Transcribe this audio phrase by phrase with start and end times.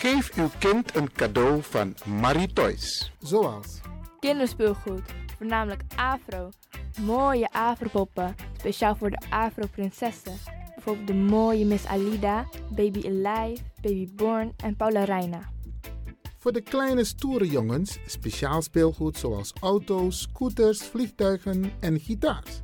[0.00, 3.12] Geef uw kind een cadeau van Marie Toys.
[3.18, 3.80] Zoals
[4.20, 5.02] kinderspeelgoed,
[5.36, 6.48] voornamelijk afro.
[7.00, 10.32] Mooie afropoppen, speciaal voor de afro-prinsessen.
[10.74, 15.52] Bijvoorbeeld de mooie Miss Alida, Baby Alive, Baby Born en Paula Reina.
[16.38, 22.60] Voor de kleine stoere jongens speciaal speelgoed zoals auto's, scooters, vliegtuigen en gitaars.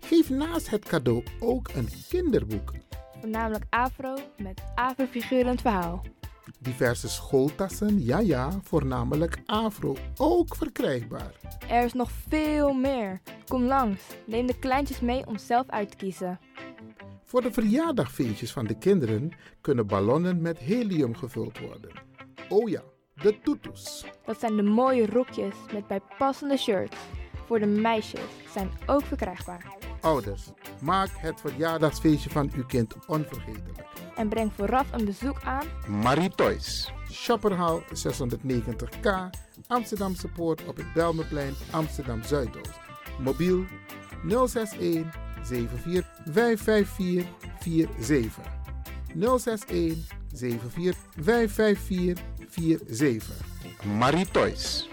[0.00, 2.72] Geef naast het cadeau ook een kinderboek.
[3.20, 6.02] Voornamelijk afro met afro-figurend verhaal.
[6.58, 11.32] Diverse schooltassen, ja ja, voornamelijk afro, ook verkrijgbaar.
[11.68, 13.20] Er is nog veel meer.
[13.46, 16.38] Kom langs, neem de kleintjes mee om zelf uit te kiezen.
[17.24, 21.90] Voor de verjaardagfeestjes van de kinderen kunnen ballonnen met helium gevuld worden.
[22.48, 22.82] Oh ja,
[23.14, 24.04] de tutus.
[24.24, 26.96] Dat zijn de mooie rokjes met bijpassende shirts.
[27.46, 28.20] Voor de meisjes
[28.52, 29.76] zijn ook verkrijgbaar.
[30.04, 30.42] Ouders,
[30.80, 33.84] maak het verjaardagsfeestje van uw kind onvergetelijk.
[34.16, 36.92] En breng vooraf een bezoek aan Marie Toys.
[37.10, 39.10] Shopperhal 690K,
[39.66, 42.78] Amsterdamse Poort op het Belmeplein, Amsterdam Zuidoost.
[43.18, 43.64] Mobiel
[44.28, 48.52] 061 74 554 47.
[49.14, 52.24] 061 74 554
[52.88, 53.36] 47.
[53.98, 54.88] Marie Toys.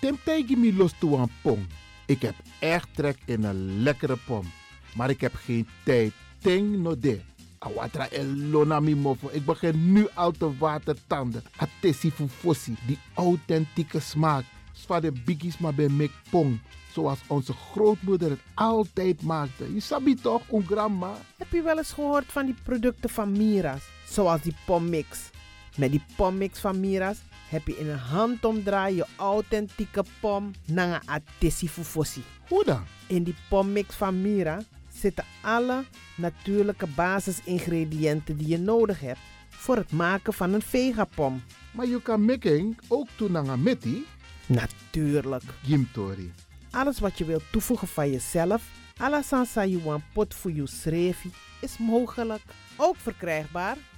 [0.00, 1.66] Tim tegen me los toe pom.
[2.06, 4.50] Ik heb echt trek in een lekkere pom.
[4.94, 6.12] Maar ik heb geen tijd.
[6.38, 7.20] Ting no de.
[7.58, 9.28] Awatra elona mofo.
[9.32, 11.42] Ik begin nu al te watertanden.
[11.56, 12.74] Atesi fufosi.
[12.86, 14.44] Die authentieke smaak.
[14.72, 16.60] Zwa de biggies maar bij mek pong.
[16.92, 19.74] Zoals onze grootmoeder het altijd maakte.
[19.74, 21.12] Je sabi toch, een grandma?
[21.36, 23.82] Heb je wel eens gehoord van die producten van Mira's?
[24.08, 25.30] Zoals die pommix.
[25.76, 31.08] Met die pommix van Mira's heb je in een handomdraai je authentieke pom naar een
[31.08, 32.22] atesi fufosi.
[32.48, 32.82] Hoe dan?
[33.06, 35.84] In die pommix van Mira zitten alle
[36.16, 41.42] natuurlijke basisingrediënten die je nodig hebt voor het maken van een vegapom.
[41.72, 44.06] Maar je kan making ook doen naar meti.
[44.46, 45.42] Natuurlijk.
[45.62, 46.32] Gimtori.
[46.70, 48.62] Alles wat je wilt toevoegen van jezelf,
[48.96, 52.42] alla sansa you want pot voor je srefi, is mogelijk.
[52.76, 53.76] Ook verkrijgbaar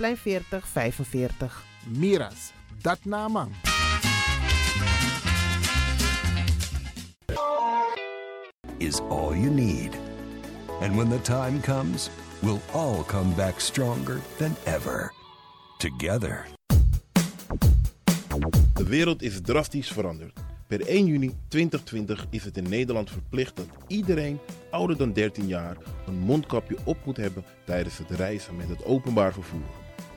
[0.00, 1.64] Plein 40 45.
[1.86, 2.52] Miras,
[2.82, 3.52] dat naman.
[8.78, 9.90] is all you need.
[10.80, 12.10] And when the time comes,
[12.42, 15.12] we'll all come back stronger than ever.
[15.78, 16.46] Together.
[18.74, 20.32] De wereld is drastisch veranderd.
[20.66, 24.38] Per 1 juni 2020 is het in Nederland verplicht dat iedereen
[24.70, 29.32] ouder dan 13 jaar een mondkapje op moet hebben tijdens het reizen met het openbaar
[29.32, 29.88] vervoer.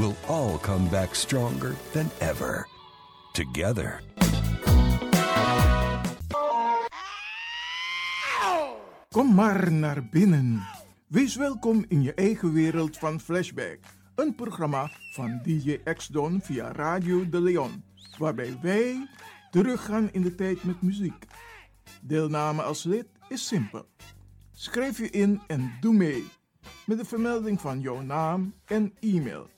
[0.00, 2.66] we'll all come back stronger than ever.
[3.32, 4.00] Together.
[9.08, 10.66] Kom maar naar binnen.
[11.06, 13.78] Wees welkom in je eigen wereld van Flashback.
[14.14, 17.84] Een programma van DJ X-Don via Radio De Leon.
[18.18, 19.08] Waarbij wij
[19.50, 21.24] teruggaan in de tijd met muziek.
[22.02, 23.86] Deelname als lid is simpel.
[24.52, 26.26] Schrijf je in en doe mee.
[26.86, 29.48] Met de vermelding van jouw naam en e-mail.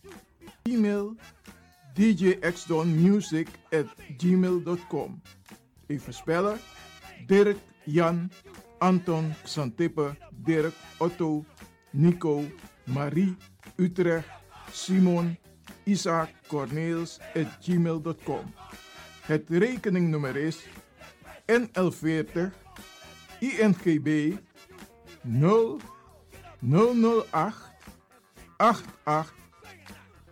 [0.65, 1.17] E-mail
[3.73, 3.87] at
[4.19, 5.23] gmail.com
[5.89, 6.59] Even spellen.
[7.27, 8.31] Dirk, Jan,
[8.81, 11.45] Anton, Xantippe, Dirk, Otto,
[11.93, 12.45] Nico,
[12.87, 13.37] Marie,
[13.79, 14.29] Utrecht,
[14.73, 15.37] Simon,
[15.85, 18.55] Isaac, Corneels, at gmail.com.
[19.23, 20.67] Het rekeningnummer is
[21.47, 22.51] NL40
[23.39, 24.39] INGB
[25.23, 25.79] 0
[26.59, 27.55] 008
[28.57, 29.42] 88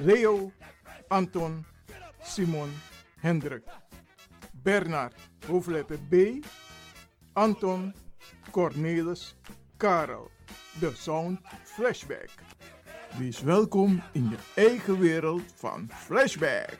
[0.00, 0.52] Leo,
[1.08, 1.64] Anton,
[2.22, 2.70] Simon,
[3.20, 3.64] Hendrik,
[4.62, 5.14] Bernard,
[5.46, 6.42] hoofdletter B,
[7.32, 7.94] Anton,
[8.50, 9.34] Cornelis,
[9.76, 10.30] Karel.
[10.80, 12.30] De Sound Flashback.
[13.18, 16.78] Wees welkom in je eigen wereld van Flashback.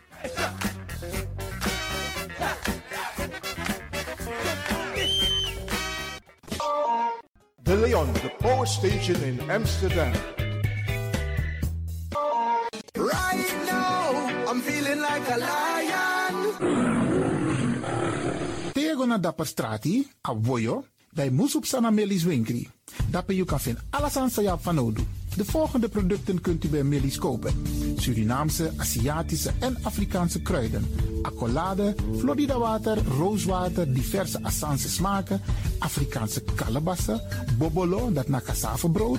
[7.62, 10.12] De Leon, de power station in Amsterdam.
[19.20, 22.68] Dapper strati, a voyo, dai musup sana melis winkri.
[23.10, 25.02] Dapper you kan vinden alles aan sa van Odu.
[25.36, 27.62] De volgende producten kunt u bij Melis kopen.
[27.96, 30.86] Surinaamse, Aziatische en Afrikaanse kruiden.
[31.22, 35.40] Accolade, Florida water, rooswater, diverse Assange smaken.
[35.78, 37.20] Afrikaanse kalebassen,
[37.58, 38.42] bobolo, dat na
[38.92, 39.18] brood.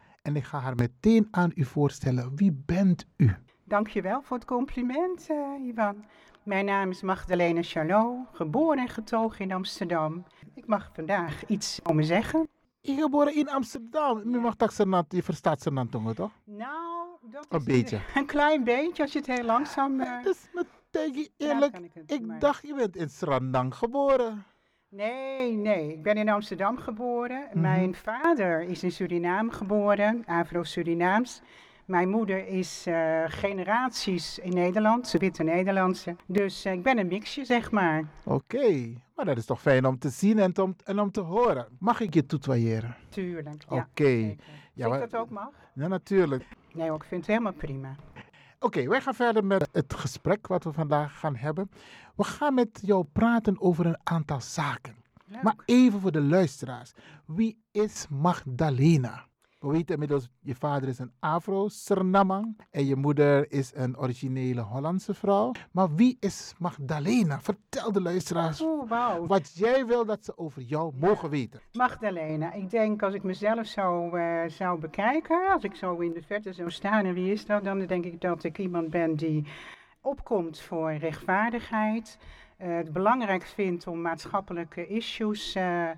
[0.21, 2.35] En ik ga haar meteen aan u voorstellen.
[2.35, 3.35] Wie bent u?
[3.63, 6.05] Dankjewel voor het compliment, uh, Ivan.
[6.43, 10.25] Mijn naam is Magdalena Charlot, geboren en getogen in Amsterdam.
[10.53, 12.47] Ik mag vandaag iets om me zeggen.
[12.81, 14.19] Je geboren in Amsterdam.
[14.19, 16.31] U mag dat je verstaat ze tongen, toch?
[16.43, 18.01] Nou, dat een is beetje.
[18.15, 19.99] Een klein beetje, als je het heel langzaam...
[19.99, 20.23] Uh...
[20.23, 24.45] Dus meteen eerlijk, ik, ik dacht je bent in Srandang geboren.
[24.95, 25.91] Nee, nee.
[25.91, 27.47] Ik ben in Amsterdam geboren.
[27.49, 27.61] Mhm.
[27.61, 31.41] Mijn vader is in Suriname geboren, Afro-Surinaams.
[31.85, 36.15] Mijn moeder is uh, generaties in Nederland, ze witte Nederlandse.
[36.25, 38.03] Dus uh, ik ben een mixje, zeg maar.
[38.23, 41.67] Oké, maar dat is toch fijn om te zien en, om, en om te horen.
[41.79, 42.95] Mag ik je tutoyeren?
[43.09, 43.75] Tuurlijk, ja.
[43.75, 43.85] Oké.
[44.01, 44.37] Okay.
[44.73, 45.49] Ja, dat ook mag?
[45.73, 46.45] Ja, natuurlijk.
[46.73, 47.95] Nee, ik vind het helemaal prima.
[48.63, 51.71] Oké, okay, wij gaan verder met het gesprek wat we vandaag gaan hebben.
[52.15, 54.95] We gaan met jou praten over een aantal zaken.
[55.43, 56.91] Maar even voor de luisteraars.
[57.25, 59.25] Wie is Magdalena?
[59.61, 65.13] We weten inmiddels, je vader is een Afro-Sernamang en je moeder is een originele Hollandse
[65.13, 65.51] vrouw.
[65.71, 67.41] Maar wie is Magdalena?
[67.41, 69.27] Vertel de luisteraars oh, wow.
[69.27, 71.61] wat jij wil dat ze over jou mogen weten.
[71.71, 76.21] Magdalena, ik denk als ik mezelf zou, uh, zou bekijken, als ik zo in de
[76.21, 79.47] verte zou staan en wie is dat, dan denk ik dat ik iemand ben die
[80.01, 82.17] opkomt voor rechtvaardigheid.
[82.61, 85.89] Uh, het belangrijk vindt om maatschappelijke issues uh,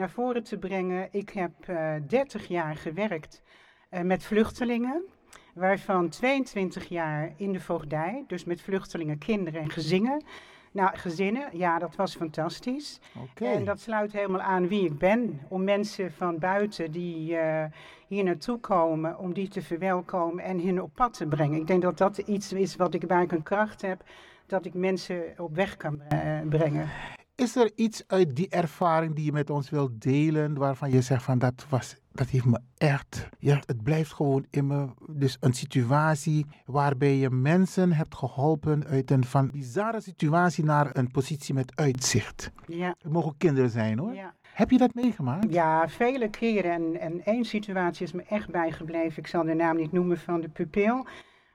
[0.00, 1.08] naar voren te brengen.
[1.10, 3.42] Ik heb uh, 30 jaar gewerkt
[4.02, 5.02] met vluchtelingen,
[5.54, 10.24] waarvan 22 jaar in de voogdij, dus met vluchtelingen, kinderen en gezinnen.
[10.72, 13.00] Nou, gezinnen, ja, dat was fantastisch.
[13.34, 15.40] En dat sluit helemaal aan wie ik ben.
[15.48, 17.64] Om mensen van buiten die uh,
[18.06, 21.60] hier naartoe komen, om die te verwelkomen en hen op pad te brengen.
[21.60, 24.02] Ik denk dat dat iets is wat ik, waar ik een kracht heb,
[24.46, 26.88] dat ik mensen op weg kan uh, brengen.
[27.40, 31.22] Is er iets uit die ervaring die je met ons wilt delen, waarvan je zegt
[31.22, 34.86] van dat was, dat heeft me echt, ja, het blijft gewoon in me.
[35.10, 41.10] Dus een situatie waarbij je mensen hebt geholpen uit een van bizarre situatie naar een
[41.10, 42.50] positie met uitzicht.
[42.66, 42.94] Ja.
[42.98, 44.14] Het mogen kinderen zijn hoor.
[44.14, 44.34] Ja.
[44.42, 45.52] Heb je dat meegemaakt?
[45.52, 46.72] Ja, vele keren.
[46.72, 49.18] En, en één situatie is me echt bijgebleven.
[49.18, 51.06] Ik zal de naam niet noemen van de pupil.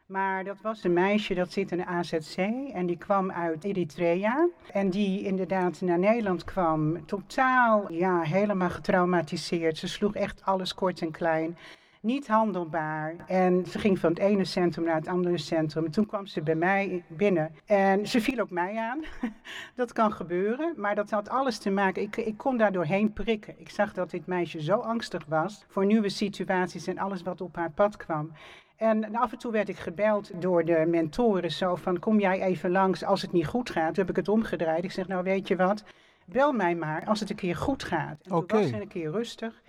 [0.05, 2.37] Maar dat was een meisje dat zit in de AZC
[2.73, 4.47] en die kwam uit Eritrea.
[4.71, 9.77] En die inderdaad naar Nederland kwam, totaal, ja, helemaal getraumatiseerd.
[9.77, 11.57] Ze sloeg echt alles kort en klein.
[12.01, 13.15] Niet handelbaar.
[13.27, 15.85] En ze ging van het ene centrum naar het andere centrum.
[15.85, 17.55] En toen kwam ze bij mij binnen.
[17.65, 19.03] En ze viel ook mij aan.
[19.75, 20.73] dat kan gebeuren.
[20.77, 22.01] Maar dat had alles te maken.
[22.01, 23.55] Ik, ik kon daar doorheen prikken.
[23.57, 27.55] Ik zag dat dit meisje zo angstig was voor nieuwe situaties en alles wat op
[27.55, 28.31] haar pad kwam.
[28.77, 32.71] En af en toe werd ik gebeld door de mentoren zo van kom jij even
[32.71, 33.93] langs als het niet goed gaat.
[33.93, 34.83] Toen heb ik het omgedraaid.
[34.83, 35.83] Ik zeg nou weet je wat,
[36.25, 38.21] bel mij maar als het een keer goed gaat.
[38.23, 38.45] En Oké.
[38.45, 39.61] toen was het een keer rustig.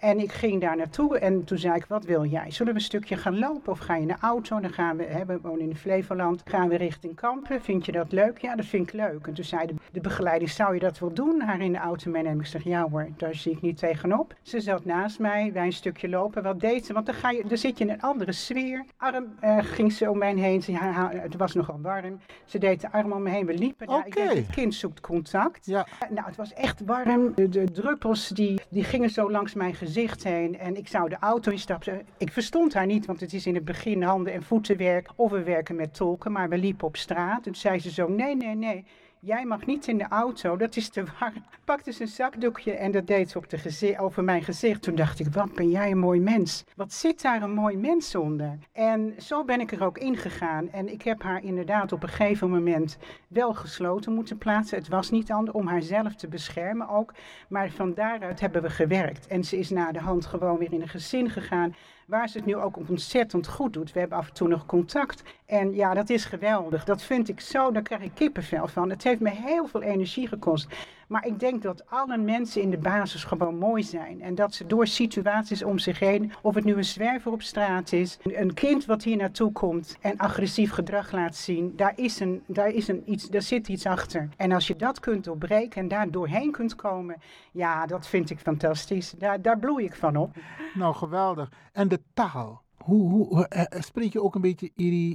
[0.00, 2.50] En ik ging daar naartoe en toen zei ik, wat wil jij?
[2.50, 4.60] Zullen we een stukje gaan lopen of ga je in de auto?
[4.60, 7.62] Dan gaan we, hè, we wonen in Flevoland, gaan we richting Kampen.
[7.62, 8.38] Vind je dat leuk?
[8.38, 9.26] Ja, dat vind ik leuk.
[9.26, 11.40] En toen zei de, de begeleider, zou je dat wel doen?
[11.40, 12.40] Haar in de auto meenemen.
[12.40, 14.34] Ik zeg, ja hoor, daar zie ik niet tegenop.
[14.42, 16.42] Ze zat naast mij, wij een stukje lopen.
[16.42, 16.92] Wat deed ze?
[16.92, 18.84] Want dan, ga je, dan zit je in een andere sfeer.
[18.96, 20.62] Arm uh, ging ze om mij heen.
[20.62, 20.72] Ze,
[21.12, 22.20] het was nogal warm.
[22.44, 23.46] Ze deed de arm om me heen.
[23.46, 24.06] We liepen daar.
[24.06, 25.66] Ik denk, het kind zoekt contact.
[25.66, 25.86] Ja.
[26.10, 27.32] Nou, het was echt warm.
[27.34, 29.88] De, de druppels die, die gingen zo langs mijn gezicht
[30.22, 32.06] heen en ik zou de auto instappen.
[32.18, 35.42] Ik verstond haar niet, want het is in het begin handen- en voetenwerk of we
[35.42, 37.36] werken met tolken, maar we liepen op straat.
[37.36, 38.84] En toen zei ze zo, nee, nee, nee,
[39.20, 41.44] jij mag niet in de auto, dat is te warm.
[41.64, 44.82] Pakte ze een zakdoekje en dat deed ze op de over mijn gezicht.
[44.82, 46.64] Toen dacht ik, wat ben jij een mooi mens.
[46.76, 48.58] Wat zit daar een mooi mens onder?
[48.72, 50.70] En zo ben ik er ook ingegaan.
[50.70, 52.98] En ik heb haar inderdaad op een gegeven moment
[53.28, 54.78] wel gesloten moeten plaatsen.
[54.78, 57.14] Het was niet anders om haarzelf te beschermen ook.
[57.48, 59.26] Maar van daaruit hebben we gewerkt.
[59.26, 61.74] En ze is na de hand gewoon weer in een gezin gegaan
[62.10, 63.92] waar ze het nu ook ontzettend goed doet.
[63.92, 65.22] We hebben af en toe nog contact.
[65.46, 66.84] En ja, dat is geweldig.
[66.84, 68.90] Dat vind ik zo, daar krijg ik kippenvel van.
[68.90, 70.68] Het heeft me heel veel energie gekost.
[71.10, 74.22] Maar ik denk dat alle mensen in de basis gewoon mooi zijn.
[74.22, 77.92] En dat ze door situaties om zich heen, of het nu een zwerver op straat
[77.92, 82.42] is, een kind wat hier naartoe komt en agressief gedrag laat zien, daar, is een,
[82.46, 84.28] daar, is een iets, daar zit iets achter.
[84.36, 87.16] En als je dat kunt doorbreken en daar doorheen kunt komen,
[87.52, 89.14] ja, dat vind ik fantastisch.
[89.18, 90.36] Daar, daar bloei ik van op.
[90.74, 91.52] Nou, geweldig.
[91.72, 92.62] En de taal.
[92.76, 94.70] Hoe, hoe, uh, spreek je ook een beetje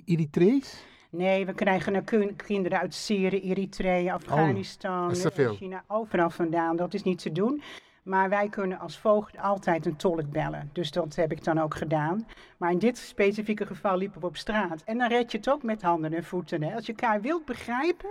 [0.06, 0.86] Eritrees?
[1.16, 2.04] Nee, we krijgen
[2.36, 6.76] kinderen uit Syrië, Eritrea, Afghanistan, oh, China, overal vandaan.
[6.76, 7.62] Dat is niet te doen.
[8.04, 10.70] Maar wij kunnen als voogd altijd een tolk bellen.
[10.74, 12.28] Dus dat heb ik dan ook gedaan.
[12.58, 14.82] Maar in dit specifieke geval liepen we op straat.
[14.84, 16.64] En dan red je het ook met handen en voeten.
[16.64, 16.76] Hè?
[16.76, 18.10] Als je elkaar wilt begrijpen,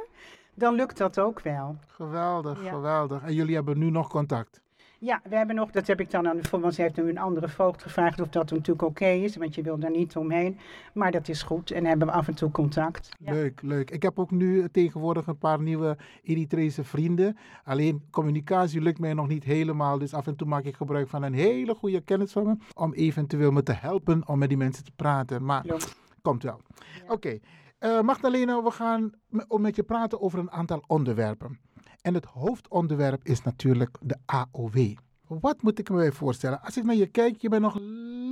[0.54, 1.76] dan lukt dat ook wel.
[1.86, 2.70] Geweldig, ja.
[2.70, 3.22] geweldig.
[3.22, 4.63] En jullie hebben nu nog contact?
[5.04, 7.18] Ja, we hebben nog, dat heb ik dan aan de want ze heeft nu een
[7.18, 10.58] andere voogd gevraagd of dat natuurlijk oké okay is, want je wil daar niet omheen.
[10.94, 13.08] Maar dat is goed en hebben we af en toe contact.
[13.18, 13.32] Ja.
[13.32, 13.90] Leuk, leuk.
[13.90, 17.36] Ik heb ook nu tegenwoordig een paar nieuwe Eritrese vrienden.
[17.64, 21.22] Alleen communicatie lukt mij nog niet helemaal, dus af en toe maak ik gebruik van
[21.22, 24.84] een hele goede kennis van me om eventueel me te helpen om met die mensen
[24.84, 25.44] te praten.
[25.44, 25.64] Maar
[26.22, 26.60] komt wel.
[26.74, 27.02] Ja.
[27.02, 27.12] Oké.
[27.12, 27.40] Okay.
[27.80, 29.12] Uh, Magdalena, we gaan
[29.48, 31.58] met je praten over een aantal onderwerpen.
[32.04, 34.94] En het hoofdonderwerp is natuurlijk de AOW.
[35.26, 36.62] Wat moet ik me voorstellen?
[36.62, 37.78] Als ik naar je kijk, je bent nog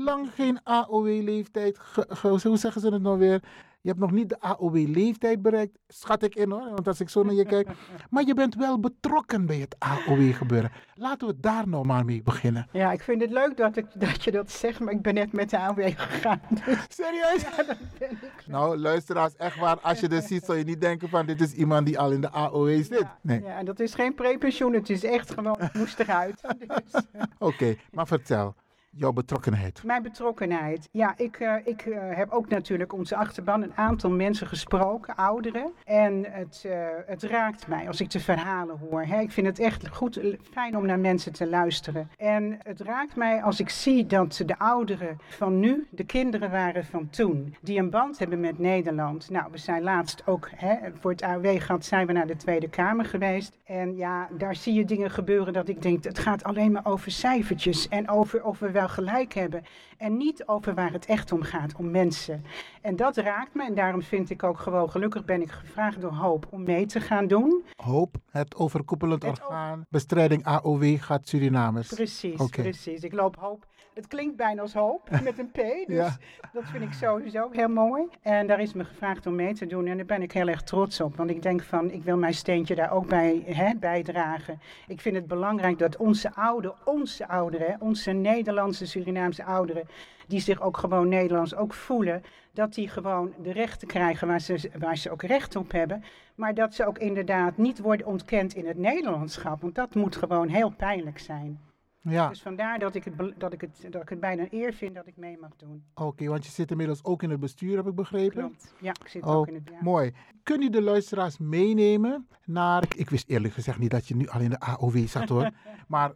[0.04, 1.78] lang geen AOW-leeftijd.
[2.22, 3.42] Hoe zeggen ze het nou weer?
[3.82, 5.78] Je hebt nog niet de AOW-leeftijd bereikt.
[5.88, 7.68] Schat ik in hoor, want als ik zo naar je kijk.
[8.10, 10.70] Maar je bent wel betrokken bij het AOW-gebeuren.
[10.94, 12.68] Laten we daar nou maar mee beginnen.
[12.72, 15.32] Ja, ik vind het leuk dat, ik, dat je dat zegt, maar ik ben net
[15.32, 16.40] met de AOW gegaan.
[16.64, 16.86] Dus.
[16.88, 17.40] Serieus?
[17.56, 18.46] Ja, dat ben ik.
[18.46, 19.80] Nou, luisteraars, echt waar.
[19.80, 22.20] Als je dit ziet, zou je niet denken van dit is iemand die al in
[22.20, 22.88] de AOW zit.
[22.88, 23.42] Ja, nee.
[23.42, 24.72] ja en dat is geen prepensioen.
[24.72, 26.40] Het is echt gewoon, het moest eruit.
[26.58, 27.02] Dus.
[27.14, 28.54] Oké, okay, maar vertel.
[28.96, 29.82] Jouw betrokkenheid.
[29.84, 30.88] Mijn betrokkenheid.
[30.90, 35.72] Ja, ik, uh, ik uh, heb ook natuurlijk onze achterban een aantal mensen gesproken, ouderen.
[35.84, 36.72] En het, uh,
[37.06, 39.02] het raakt mij als ik de verhalen hoor.
[39.02, 39.20] Hè.
[39.20, 40.20] Ik vind het echt goed,
[40.52, 42.10] fijn om naar mensen te luisteren.
[42.16, 46.84] En het raakt mij als ik zie dat de ouderen van nu de kinderen waren
[46.84, 47.56] van toen.
[47.60, 49.30] Die een band hebben met Nederland.
[49.30, 52.68] Nou, we zijn laatst ook hè, voor het AOW gehad, zijn we naar de Tweede
[52.68, 53.58] Kamer geweest.
[53.64, 57.10] En ja, daar zie je dingen gebeuren dat ik denk, het gaat alleen maar over
[57.10, 57.88] cijfertjes.
[57.88, 59.62] En over of we wel gelijk hebben.
[59.96, 62.44] En niet over waar het echt om gaat, om mensen.
[62.80, 66.12] En dat raakt me en daarom vind ik ook gewoon, gelukkig ben ik gevraagd door
[66.12, 67.64] Hoop om mee te gaan doen.
[67.76, 71.88] Hoop, het overkoepelend orgaan, bestrijding AOW gaat Surinamers.
[71.88, 73.02] Precies, precies.
[73.02, 73.66] Ik loop hoop.
[73.94, 75.56] Het klinkt bijna als hoop met een P,
[75.86, 76.16] dus Ja.
[76.52, 78.08] dat vind ik sowieso heel mooi.
[78.22, 80.62] En daar is me gevraagd om mee te doen en daar ben ik heel erg
[80.62, 81.16] trots op.
[81.16, 84.60] Want ik denk van, ik wil mijn steentje daar ook bij hè, bijdragen.
[84.86, 89.88] Ik vind het belangrijk dat onze ouderen, onze ouderen, onze Nederlandse, Surinaamse ouderen,
[90.26, 92.22] die zich ook gewoon Nederlands ook voelen,
[92.52, 96.04] dat die gewoon de rechten krijgen waar ze, waar ze ook recht op hebben.
[96.34, 99.60] Maar dat ze ook inderdaad niet worden ontkend in het Nederlandschap.
[99.60, 101.60] Want dat moet gewoon heel pijnlijk zijn.
[102.02, 104.72] Ja, Dus vandaar dat ik, het, dat, ik het, dat ik het bijna een eer
[104.72, 105.84] vind dat ik mee mag doen.
[105.94, 108.38] oké, want je zit inmiddels ook in het bestuur, heb ik begrepen.
[108.38, 108.74] Klopt.
[108.80, 109.68] Ja, ik zit Oh, ook in het...
[109.70, 109.78] Ja.
[109.80, 110.12] mooi.
[110.42, 112.84] Kun je de luisteraars meenemen naar...
[112.96, 115.50] Ik wist eerlijk gezegd niet dat je nu al in de AOW zat hoor.
[115.88, 116.12] maar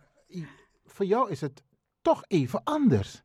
[0.85, 1.63] voor jou is het
[2.03, 3.23] toch even anders.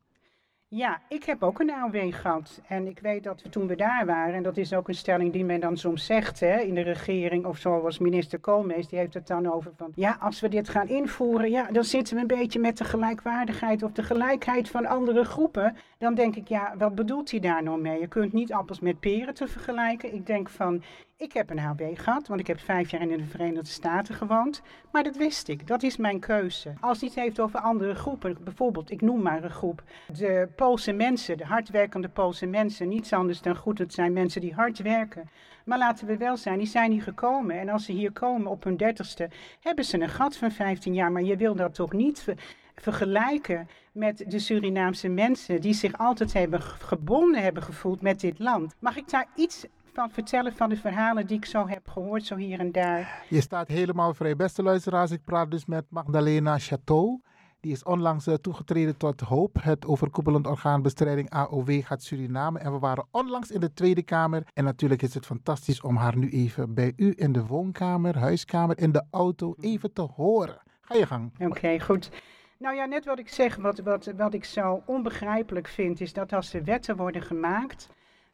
[0.73, 2.61] Ja, ik heb ook een AOW gehad.
[2.67, 5.33] En ik weet dat we toen we daar waren, en dat is ook een stelling
[5.33, 9.13] die men dan soms zegt hè, in de regering, of zoals minister Koolmees, die heeft
[9.13, 12.27] het dan over van, ja, als we dit gaan invoeren, ja, dan zitten we een
[12.27, 15.75] beetje met de gelijkwaardigheid of de gelijkheid van andere groepen.
[15.97, 17.99] Dan denk ik, ja, wat bedoelt hij daar nou mee?
[17.99, 20.13] Je kunt niet appels met peren te vergelijken.
[20.13, 20.83] Ik denk van,
[21.21, 24.61] ik heb een AOW gehad, want ik heb vijf jaar in de Verenigde Staten gewoond.
[24.91, 26.73] Maar dat wist ik, dat is mijn keuze.
[26.79, 29.83] Als het heeft over andere groepen, bijvoorbeeld, ik noem maar een groep,
[30.17, 34.53] de Poolse mensen, de hardwerkende Poolse mensen, niets anders dan goed, het zijn mensen die
[34.53, 35.29] hard werken.
[35.65, 37.59] Maar laten we wel zijn, die zijn hier gekomen.
[37.59, 41.11] En als ze hier komen op hun dertigste, hebben ze een gat van 15 jaar.
[41.11, 42.37] Maar je wil dat toch niet ver-
[42.75, 48.75] vergelijken met de Surinaamse mensen die zich altijd hebben gebonden hebben gevoeld met dit land.
[48.79, 52.35] Mag ik daar iets van vertellen van de verhalen die ik zo heb gehoord, zo
[52.35, 53.25] hier en daar?
[53.29, 54.35] Je staat helemaal vrij.
[54.35, 57.21] Beste luisteraars, ik praat dus met Magdalena Chateau.
[57.59, 62.59] Die is onlangs eh, toegetreden tot HOOP, het overkoepelend orgaan bestrijding AOW gaat Suriname.
[62.59, 64.43] En we waren onlangs in de Tweede Kamer.
[64.53, 68.77] En natuurlijk is het fantastisch om haar nu even bij u in de woonkamer, huiskamer,
[68.79, 70.61] in de auto even te horen.
[70.81, 71.31] Ga je gang.
[71.39, 72.09] Oké, goed.
[72.57, 76.33] Nou ja, net wat ik zeg, wat, wat, wat ik zo onbegrijpelijk vind, is dat
[76.33, 77.89] als er wetten worden gemaakt,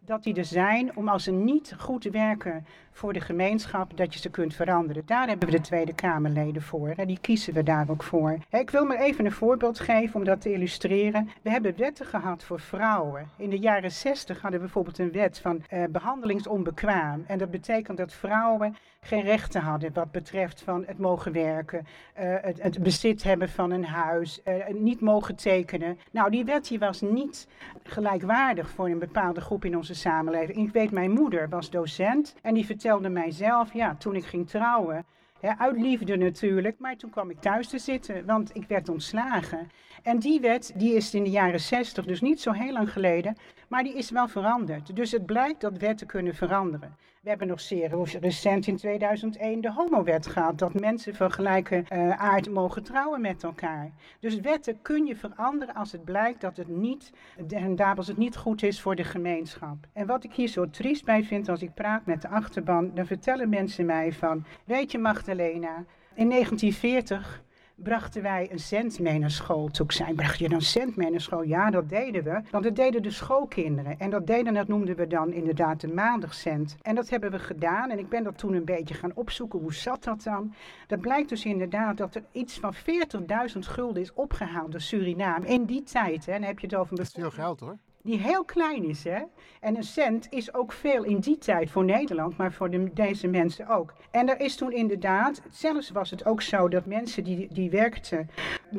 [0.08, 4.20] dat die er zijn om als ze niet goed werken voor de gemeenschap, dat je
[4.20, 5.04] ze kunt veranderen.
[5.06, 6.96] Daar hebben we de Tweede Kamerleden voor.
[7.06, 8.38] Die kiezen we daar ook voor.
[8.50, 11.30] Ik wil maar even een voorbeeld geven om dat te illustreren.
[11.42, 13.30] We hebben wetten gehad voor vrouwen.
[13.38, 17.24] In de jaren 60 hadden we bijvoorbeeld een wet van eh, behandelingsonbekwaam.
[17.28, 22.36] En dat betekent dat vrouwen geen rechten hadden wat betreft van het mogen werken, eh,
[22.42, 26.00] het, het bezit hebben van een huis, eh, niet mogen tekenen.
[26.12, 27.48] Nou, die wet die was niet
[27.84, 30.58] gelijkwaardig voor een bepaalde groep in onze samenleving.
[30.58, 34.50] Ik weet, mijn moeder was docent en die vertelde mij zelf, ja, toen ik ging
[34.50, 35.06] trouwen,
[35.40, 39.70] hè, uit liefde natuurlijk, maar toen kwam ik thuis te zitten, want ik werd ontslagen.
[40.04, 43.38] En die wet, die is in de jaren 60, dus niet zo heel lang geleden,
[43.68, 44.96] maar die is wel veranderd.
[44.96, 46.96] Dus het blijkt dat wetten kunnen veranderen.
[47.22, 52.10] We hebben nog zeer recent in 2001 de homowet gehad, dat mensen van gelijke eh,
[52.10, 53.92] aard mogen trouwen met elkaar.
[54.20, 57.12] Dus wetten kun je veranderen als het blijkt dat het niet,
[57.50, 59.78] en het niet goed is voor de gemeenschap.
[59.94, 63.06] En wat ik hier zo triest bij vind als ik praat met de achterban, dan
[63.06, 67.44] vertellen mensen mij van, weet je Magdalena, in 1940
[67.84, 69.68] brachten wij een cent mee naar school.
[69.68, 71.44] Toen ik bracht je dan cent mee naar school?
[71.44, 72.42] Ja, dat deden we.
[72.52, 74.00] Want dat deden de schoolkinderen.
[74.00, 76.78] En dat deden, dat noemden we dan inderdaad de maandagcent.
[76.82, 77.90] En dat hebben we gedaan.
[77.90, 79.60] En ik ben dat toen een beetje gaan opzoeken.
[79.60, 80.54] Hoe zat dat dan?
[80.88, 85.48] Dat blijkt dus inderdaad dat er iets van 40.000 gulden is opgehaald door Suriname.
[85.48, 86.32] In die tijd, hè.
[86.32, 87.78] Dan heb je het over Dat is veel geld hoor.
[88.02, 89.04] Die heel klein is.
[89.04, 89.22] Hè?
[89.60, 93.28] En een cent is ook veel in die tijd voor Nederland, maar voor de, deze
[93.28, 93.94] mensen ook.
[94.12, 98.30] En er is toen inderdaad, zelfs was het ook zo dat mensen die, die werkten,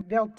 [0.08, 0.30] wel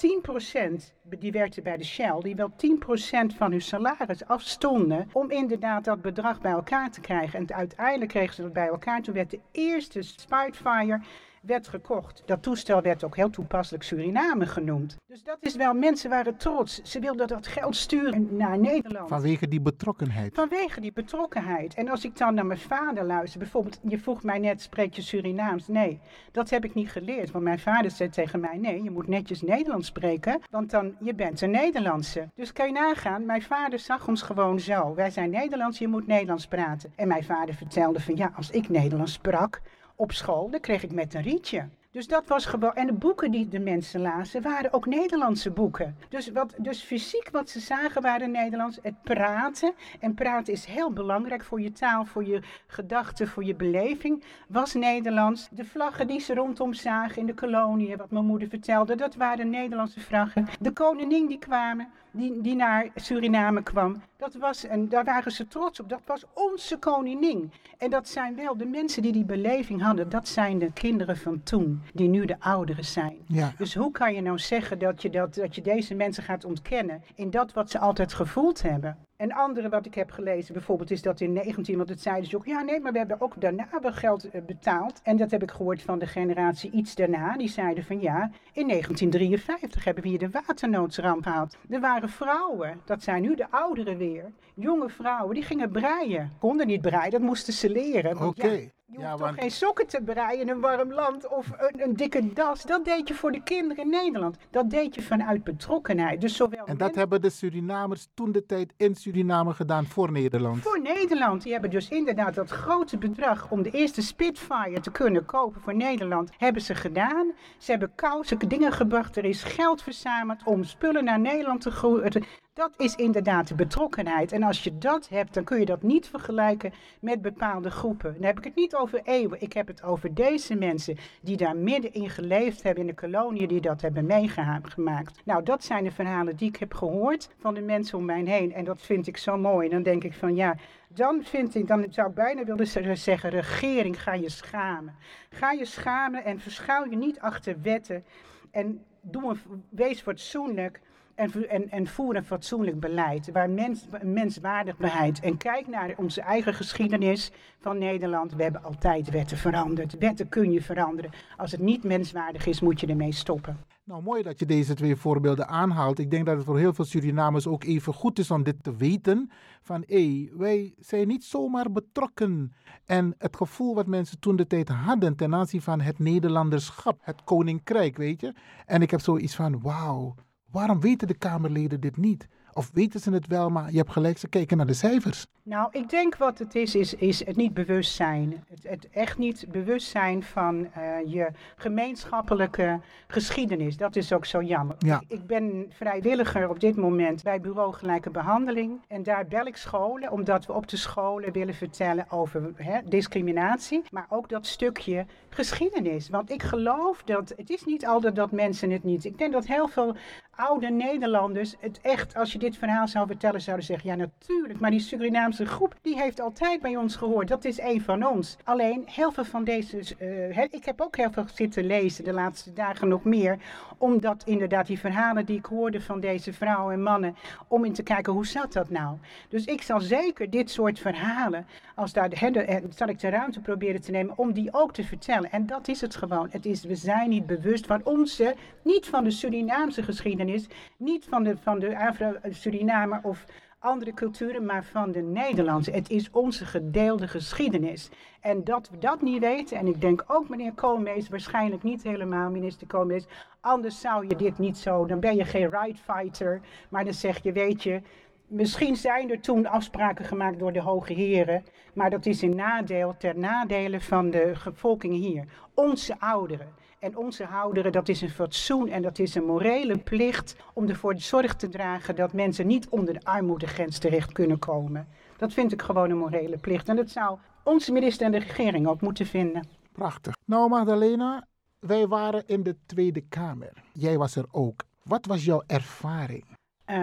[0.72, 5.84] 10%, die werkten bij de Shell, die wel 10% van hun salaris afstonden om inderdaad
[5.84, 7.40] dat bedrag bij elkaar te krijgen.
[7.40, 9.02] En uiteindelijk kregen ze dat bij elkaar.
[9.02, 11.00] Toen werd de eerste Spitfire
[11.42, 12.24] werd gekocht.
[12.26, 14.98] Dat toestel werd ook heel toepasselijk Suriname genoemd.
[15.08, 16.82] Dus dat is wel, mensen waren trots.
[16.82, 19.10] Ze wilden dat geld sturen naar Nederland.
[19.10, 20.36] Vanwege die betrokkenheid.
[20.36, 21.74] Vanwege die betrokkenheid.
[21.74, 25.02] En als ik dan naar mijn vader luister, bijvoorbeeld, je vroeg mij net, spreek je
[25.02, 25.68] Surinaams?
[25.68, 26.00] Nee,
[26.32, 27.32] dat heb ik niet geleerd.
[27.32, 31.16] Want mijn vader zei tegen mij, nee, je moet netjes Nederlands spreken, want dan, je
[31.16, 32.30] bent een Nederlandse.
[32.36, 34.96] Dus kan je nagaan, mijn vader zag ons gewoon zo.
[34.96, 36.94] Wij zijn Nederlands, je moet Nederlands praten.
[36.96, 39.62] En mijn vader vertelde van, ja, als ik Nederlands sprak,
[40.00, 41.68] op school, dan kreeg ik met een rietje.
[41.92, 42.74] Dus dat was gewoon.
[42.74, 45.96] En de boeken die de mensen lazen waren ook Nederlandse boeken.
[46.10, 48.80] Dus, wat, dus fysiek wat ze zagen waren Nederlands.
[48.82, 49.74] Het praten.
[50.00, 54.24] En praten is heel belangrijk voor je taal, voor je gedachten, voor je beleving.
[54.48, 55.48] Was Nederlands.
[55.52, 59.50] De vlaggen die ze rondom zagen in de koloniën, wat mijn moeder vertelde, dat waren
[59.50, 60.48] Nederlandse vlaggen.
[60.60, 65.48] De koningin die kwamen, die, die naar Suriname kwam, dat was, en daar waren ze
[65.48, 65.90] trots op.
[65.90, 67.52] Dat was onze koningin.
[67.78, 70.10] En dat zijn wel de mensen die die beleving hadden.
[70.10, 73.18] Dat zijn de kinderen van toen, die nu de ouderen zijn.
[73.28, 73.54] Ja.
[73.58, 77.04] Dus hoe kan je nou zeggen dat je, dat, dat je deze mensen gaat ontkennen
[77.16, 78.98] in dat wat ze altijd gevoeld hebben?
[79.20, 82.36] En andere wat ik heb gelezen bijvoorbeeld is dat in 19, want het zeiden ze
[82.36, 85.02] ook, ja nee, maar we hebben ook daarna wel geld eh, betaald.
[85.04, 87.38] En dat heb ik gehoord van de generatie iets daarna.
[87.38, 91.58] Die zeiden van ja, in 1953 hebben we hier de waternoodsramp gehad.
[91.70, 96.32] Er waren vrouwen, dat zijn nu de ouderen weer, jonge vrouwen, die gingen breien.
[96.40, 98.12] Konden niet breien, dat moesten ze leren.
[98.12, 98.22] Oké.
[98.26, 101.28] want ja, je hoeft Ja, toch want- geen sokken te breien in een warm land
[101.28, 102.62] of een, een dikke das.
[102.64, 104.38] Dat deed je voor de kinderen in Nederland.
[104.50, 106.22] Dat deed je vanuit betrokkenheid.
[106.22, 110.62] Dus zowel En dat hebben de Surinamers toen de tijd in Suriname gedaan voor Nederland.
[110.62, 111.42] voor Nederland.
[111.44, 115.76] Die hebben dus inderdaad dat grote bedrag om de eerste Spitfire te kunnen kopen voor
[115.76, 116.30] Nederland.
[116.38, 117.32] Hebben ze gedaan.
[117.58, 119.18] Ze hebben kousen, dingen gebracht.
[119.18, 122.24] Er is geld verzameld om spullen naar Nederland te groeien.
[122.60, 124.32] Dat is inderdaad de betrokkenheid.
[124.32, 128.14] En als je dat hebt, dan kun je dat niet vergelijken met bepaalde groepen.
[128.14, 129.42] Dan heb ik het niet over eeuwen.
[129.42, 133.62] Ik heb het over deze mensen die daar middenin geleefd hebben in de koloniën, die
[133.62, 135.22] dat hebben meegemaakt.
[135.26, 138.54] Nou, dat zijn de verhalen die ik heb gehoord van de mensen om mij heen.
[138.54, 139.68] En dat vind ik zo mooi.
[139.68, 140.56] En dan denk ik van ja,
[140.88, 144.96] dan vind ik, dan zou ik bijna willen zeggen, regering, ga je schamen.
[145.30, 148.04] Ga je schamen en verschuil je niet achter wetten.
[148.52, 150.80] En doe een, wees fatsoenlijk
[151.20, 153.32] en, en, en voer een fatsoenlijk beleid.
[153.32, 155.20] Waar mens, menswaardigheid.
[155.20, 158.36] En kijk naar onze eigen geschiedenis van Nederland.
[158.36, 159.98] We hebben altijd wetten veranderd.
[159.98, 161.12] Wetten kun je veranderen.
[161.38, 163.58] Als het niet menswaardig is, moet je ermee stoppen.
[163.84, 166.00] Nou, mooi dat je deze twee voorbeelden aanhaalt.
[166.00, 168.76] Ik denk dat het voor heel veel Surinamers ook even goed is om dit te
[168.76, 169.32] weten.
[169.62, 172.54] Van hé, wij zijn niet zomaar betrokken.
[172.86, 177.24] En het gevoel wat mensen toen de tijd hadden ten aanzien van het Nederlanderschap, het
[177.24, 178.34] koninkrijk, weet je.
[178.66, 180.16] En ik heb zoiets van, wauw,
[180.52, 182.28] waarom weten de Kamerleden dit niet?
[182.54, 185.26] Of weten ze het wel, maar je hebt gelijk, ze kijken naar de cijfers.
[185.44, 188.44] Nou, ik denk wat het is, is, is het niet bewustzijn.
[188.50, 193.78] Het, het echt niet bewustzijn van eh, je gemeenschappelijke geschiedenis.
[193.78, 194.76] Dat is ook zo jammer.
[194.80, 195.00] Ja.
[195.08, 198.82] Ik, ik ben vrijwilliger op dit moment bij Bureau Gelijke Behandeling.
[198.88, 203.82] En daar bel ik scholen, omdat we op de scholen willen vertellen over hè, discriminatie.
[203.90, 206.10] Maar ook dat stukje geschiedenis.
[206.10, 209.06] Want ik geloof dat, het is niet altijd dat mensen het niet...
[209.06, 209.96] Ik denk dat heel veel
[210.40, 214.72] oude Nederlanders het echt, als je dit verhaal zou vertellen, zouden zeggen: ja, natuurlijk, maar
[214.72, 217.28] die Surinaamse groep, die heeft altijd bij ons gehoord.
[217.28, 218.38] Dat is een van ons.
[218.44, 222.54] Alleen, heel veel van deze, eh, ik heb ook heel veel zitten lezen de laatste
[222.54, 223.38] dagen nog meer,
[223.78, 227.16] omdat inderdaad die verhalen die ik hoorde van deze vrouwen en mannen,
[227.48, 228.98] om in te kijken hoe zat dat nou.
[229.30, 233.82] Dus ik zal zeker dit soort verhalen, als daar, eh, zal ik de ruimte proberen
[233.82, 235.32] te nemen om die ook te vertellen.
[235.32, 236.28] En dat is het gewoon.
[236.32, 240.29] Het is, we zijn niet bewust van onze, niet van de Surinaamse geschiedenis,
[240.78, 243.26] niet van de, van de Afro-Surinamer of
[243.60, 245.72] andere culturen, maar van de Nederlandse.
[245.72, 247.90] Het is onze gedeelde geschiedenis.
[248.22, 252.30] En dat we dat niet weten, en ik denk ook meneer Koolmees, waarschijnlijk niet helemaal
[252.30, 253.08] minister Koolmees,
[253.42, 257.24] anders zou je dit niet zo, dan ben je geen right fighter, maar dan zeg
[257.24, 257.82] je, weet je,
[258.30, 262.96] Misschien zijn er toen afspraken gemaakt door de hoge heren, maar dat is in nadeel,
[262.98, 265.26] ter nadele van de bevolking hier.
[265.54, 270.36] Onze ouderen en onze ouderen, dat is een fatsoen en dat is een morele plicht
[270.54, 274.88] om ervoor de zorg te dragen dat mensen niet onder de armoedegrens terecht kunnen komen.
[275.18, 278.68] Dat vind ik gewoon een morele plicht en dat zou onze minister en de regering
[278.68, 279.48] ook moeten vinden.
[279.72, 280.16] Prachtig.
[280.26, 281.28] Nou, Magdalena,
[281.60, 283.54] wij waren in de Tweede Kamer.
[283.74, 284.64] Jij was er ook.
[284.84, 286.26] Wat was jouw ervaring?
[286.70, 286.76] Uh,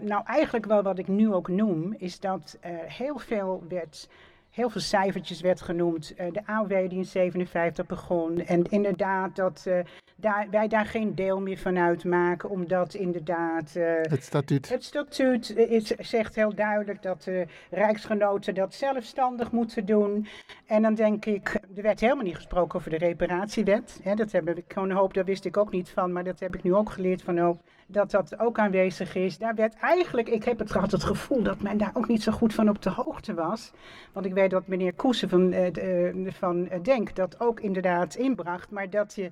[0.00, 4.08] nou, eigenlijk wel wat ik nu ook noem, is dat uh, heel veel werd,
[4.54, 6.14] heel veel cijfertjes werd genoemd.
[6.20, 8.40] Uh, de AOW die in 57 begon.
[8.46, 9.66] En inderdaad dat
[10.16, 13.72] daar, wij daar geen deel meer van uitmaken, omdat inderdaad...
[13.72, 14.68] het statuut.
[14.68, 20.26] Het statuut is, zegt heel duidelijk dat de rijksgenoten dat zelfstandig moeten doen.
[20.66, 24.00] En dan denk ik, er werd helemaal niet gesproken over de reparatiewet.
[24.02, 26.54] Hè, dat heb ik gewoon hoop, daar wist ik ook niet van, maar dat heb
[26.54, 27.60] ik nu ook geleerd van hoop
[27.94, 29.38] dat dat ook aanwezig is.
[29.38, 32.32] Daar werd eigenlijk, ik heb het gehad het gevoel dat men daar ook niet zo
[32.32, 33.72] goed van op de hoogte was.
[34.12, 38.70] Want ik weet dat meneer Koesen van, uh, van uh, Denk dat ook inderdaad inbracht,
[38.70, 39.30] maar dat je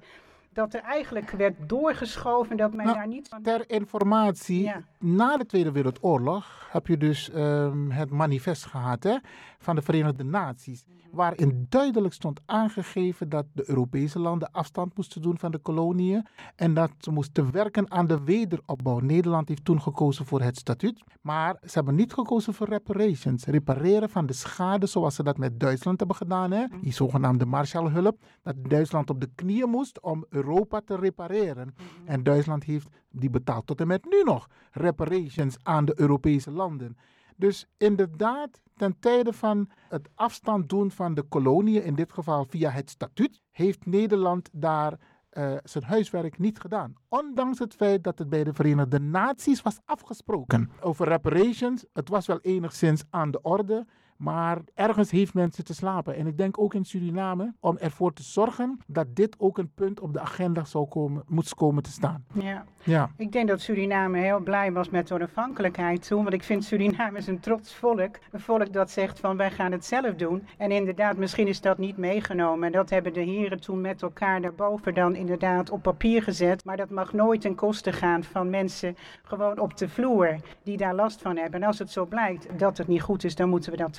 [0.52, 3.42] dat er eigenlijk werd doorgeschoven dat men Nou, daar niet van...
[3.42, 4.82] Ter informatie, Ja.
[4.98, 9.16] na de Tweede Wereldoorlog heb je dus ehm, het manifest gehad hè,
[9.58, 10.84] van de Verenigde Naties.
[11.10, 16.26] Waarin duidelijk stond aangegeven dat de Europese landen afstand moesten doen van de koloniën.
[16.56, 18.98] En dat ze moesten werken aan de wederopbouw.
[18.98, 21.02] Nederland heeft toen gekozen voor het statuut.
[21.20, 23.44] Maar ze hebben niet gekozen voor reparations.
[23.44, 26.50] Repareren van de schade zoals ze dat met Duitsland hebben gedaan.
[26.50, 26.64] Hè?
[26.80, 28.16] Die zogenaamde Marshallhulp.
[28.42, 30.41] Dat Duitsland op de knieën moest om Europa
[30.84, 31.74] te repareren.
[32.04, 36.96] En Duitsland heeft die betaalt tot en met nu nog reparations aan de Europese landen.
[37.36, 42.70] Dus inderdaad, ten tijde van het afstand doen van de koloniën, in dit geval via
[42.70, 44.98] het statuut, heeft Nederland daar
[45.32, 46.94] eh, zijn huiswerk niet gedaan.
[47.08, 50.70] Ondanks het feit dat het bij de Verenigde Naties was afgesproken.
[50.80, 53.86] Over reparations, het was wel enigszins aan de orde.
[54.16, 56.16] Maar ergens heeft men zitten slapen.
[56.16, 60.00] En ik denk ook in Suriname om ervoor te zorgen dat dit ook een punt
[60.00, 62.24] op de agenda zou komen, moet komen te staan.
[62.32, 62.64] Ja.
[62.84, 63.10] Ja.
[63.16, 66.22] Ik denk dat Suriname heel blij was met de onafhankelijkheid toen.
[66.22, 68.18] Want ik vind Suriname is een trots volk.
[68.30, 70.46] Een volk dat zegt van wij gaan het zelf doen.
[70.58, 72.66] En inderdaad, misschien is dat niet meegenomen.
[72.66, 76.64] En dat hebben de heren toen met elkaar daarboven dan inderdaad op papier gezet.
[76.64, 80.94] Maar dat mag nooit ten koste gaan van mensen gewoon op de vloer die daar
[80.94, 81.60] last van hebben.
[81.60, 83.96] En als het zo blijkt dat het niet goed is, dan moeten we dat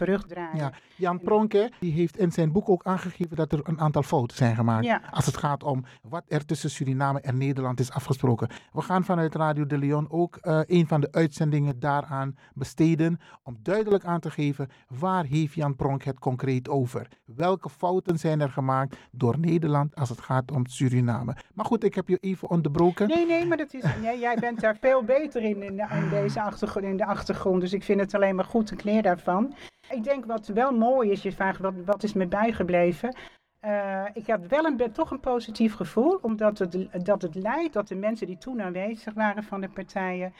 [0.53, 4.37] Ja, Jan Pronke die heeft in zijn boek ook aangegeven dat er een aantal fouten
[4.37, 4.85] zijn gemaakt.
[4.85, 5.01] Ja.
[5.11, 8.49] Als het gaat om wat er tussen Suriname en Nederland is afgesproken.
[8.71, 13.19] We gaan vanuit Radio de Leon ook eh, een van de uitzendingen daaraan besteden.
[13.43, 17.07] Om duidelijk aan te geven waar heeft Jan Pronk het concreet over.
[17.25, 21.35] Welke fouten zijn er gemaakt door Nederland als het gaat om Suriname.
[21.53, 23.07] Maar goed, ik heb je even onderbroken.
[23.07, 26.41] Nee, nee, maar dat is, nee, jij bent daar veel beter in, in, in deze
[26.41, 27.61] achtergrond, in de achtergrond.
[27.61, 29.53] Dus ik vind het alleen maar goed, ik leer daarvan.
[29.93, 33.15] Ik denk wat wel mooi is, je vraagt wat, wat is me bijgebleven.
[33.59, 37.87] Eh, ik had wel een, toch een positief gevoel, omdat het, dat het leidt dat
[37.87, 40.33] de mensen die toen aanwezig waren van de partijen,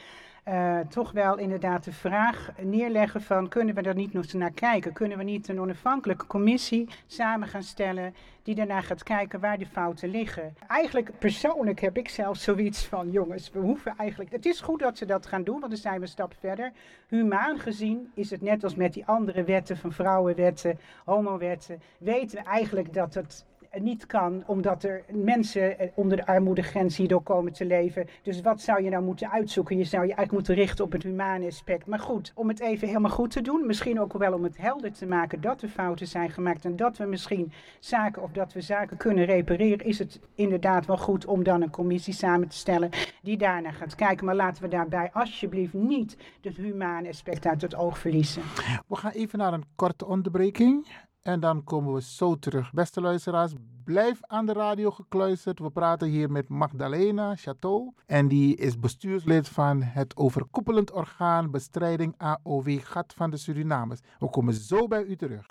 [0.44, 4.92] eh, toch wel inderdaad de vraag neerleggen van kunnen we er niet nog naar kijken?
[4.92, 9.66] Kunnen we niet een onafhankelijke commissie samen gaan stellen die daarna gaat kijken waar de
[9.66, 10.54] fouten liggen?
[10.68, 14.98] Eigenlijk persoonlijk heb ik zelf zoiets van jongens, we hoeven eigenlijk, het is goed dat
[14.98, 16.72] ze dat gaan doen, want dan zijn we een stap verder.
[17.08, 22.44] Humaan gezien is het net als met die andere wetten van vrouwenwetten, homowetten, weten we
[22.44, 23.44] eigenlijk dat het
[23.80, 28.06] niet kan, omdat er mensen eh, onder de armoedegrens hierdoor komen te leven.
[28.22, 29.76] Dus wat zou je nou moeten uitzoeken?
[29.76, 31.86] Je zou je eigenlijk moeten richten op het humane aspect.
[31.86, 34.92] Maar goed, om het even helemaal goed te doen, misschien ook wel om het helder
[34.92, 38.60] te maken dat er fouten zijn gemaakt en dat we misschien zaken of dat we
[38.60, 42.90] zaken kunnen repareren, is het inderdaad wel goed om dan een commissie samen te stellen
[43.22, 44.26] die daarna gaat kijken.
[44.26, 48.42] Maar laten we daarbij alsjeblieft niet het humane aspect uit het oog verliezen.
[48.88, 50.86] We gaan even naar een korte onderbreking.
[51.24, 52.72] En dan komen we zo terug.
[52.72, 53.52] Beste luisteraars,
[53.84, 55.58] blijf aan de radio gekluisterd.
[55.58, 57.92] We praten hier met Magdalena Chateau.
[58.06, 64.00] En die is bestuurslid van het overkoepelend orgaan bestrijding AOW Gat van de Surinamers.
[64.18, 65.46] We komen zo bij u terug.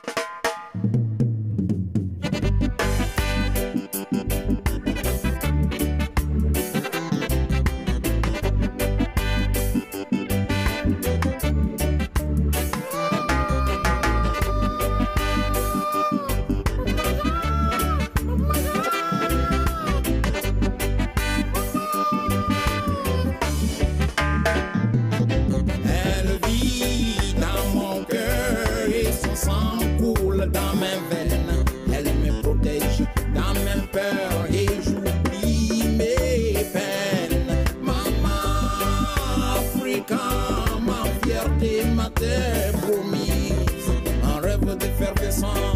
[45.44, 45.73] song.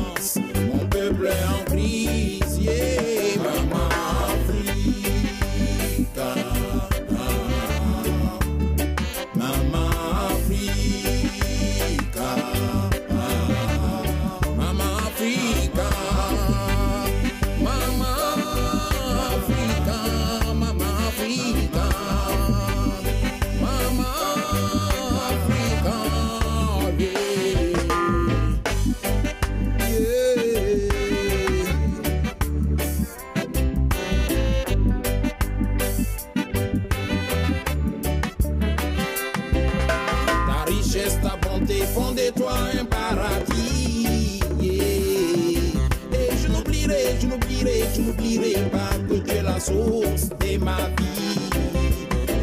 [42.31, 44.39] Toi un paradis.
[44.61, 50.77] Et je n'oublierai, je n'oublierai, je n'oublierai pas que tu es la source de ma
[50.97, 51.39] vie.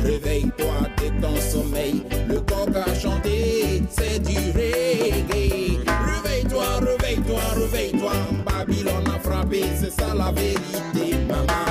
[0.04, 5.80] Réveille-toi de ton sommeil, le coq a chanté, c'est du reggae.
[5.86, 8.12] Réveille-toi, réveille-toi, réveille-toi,
[8.44, 11.64] Babylone a frappé, c'est ça la vérité, maman.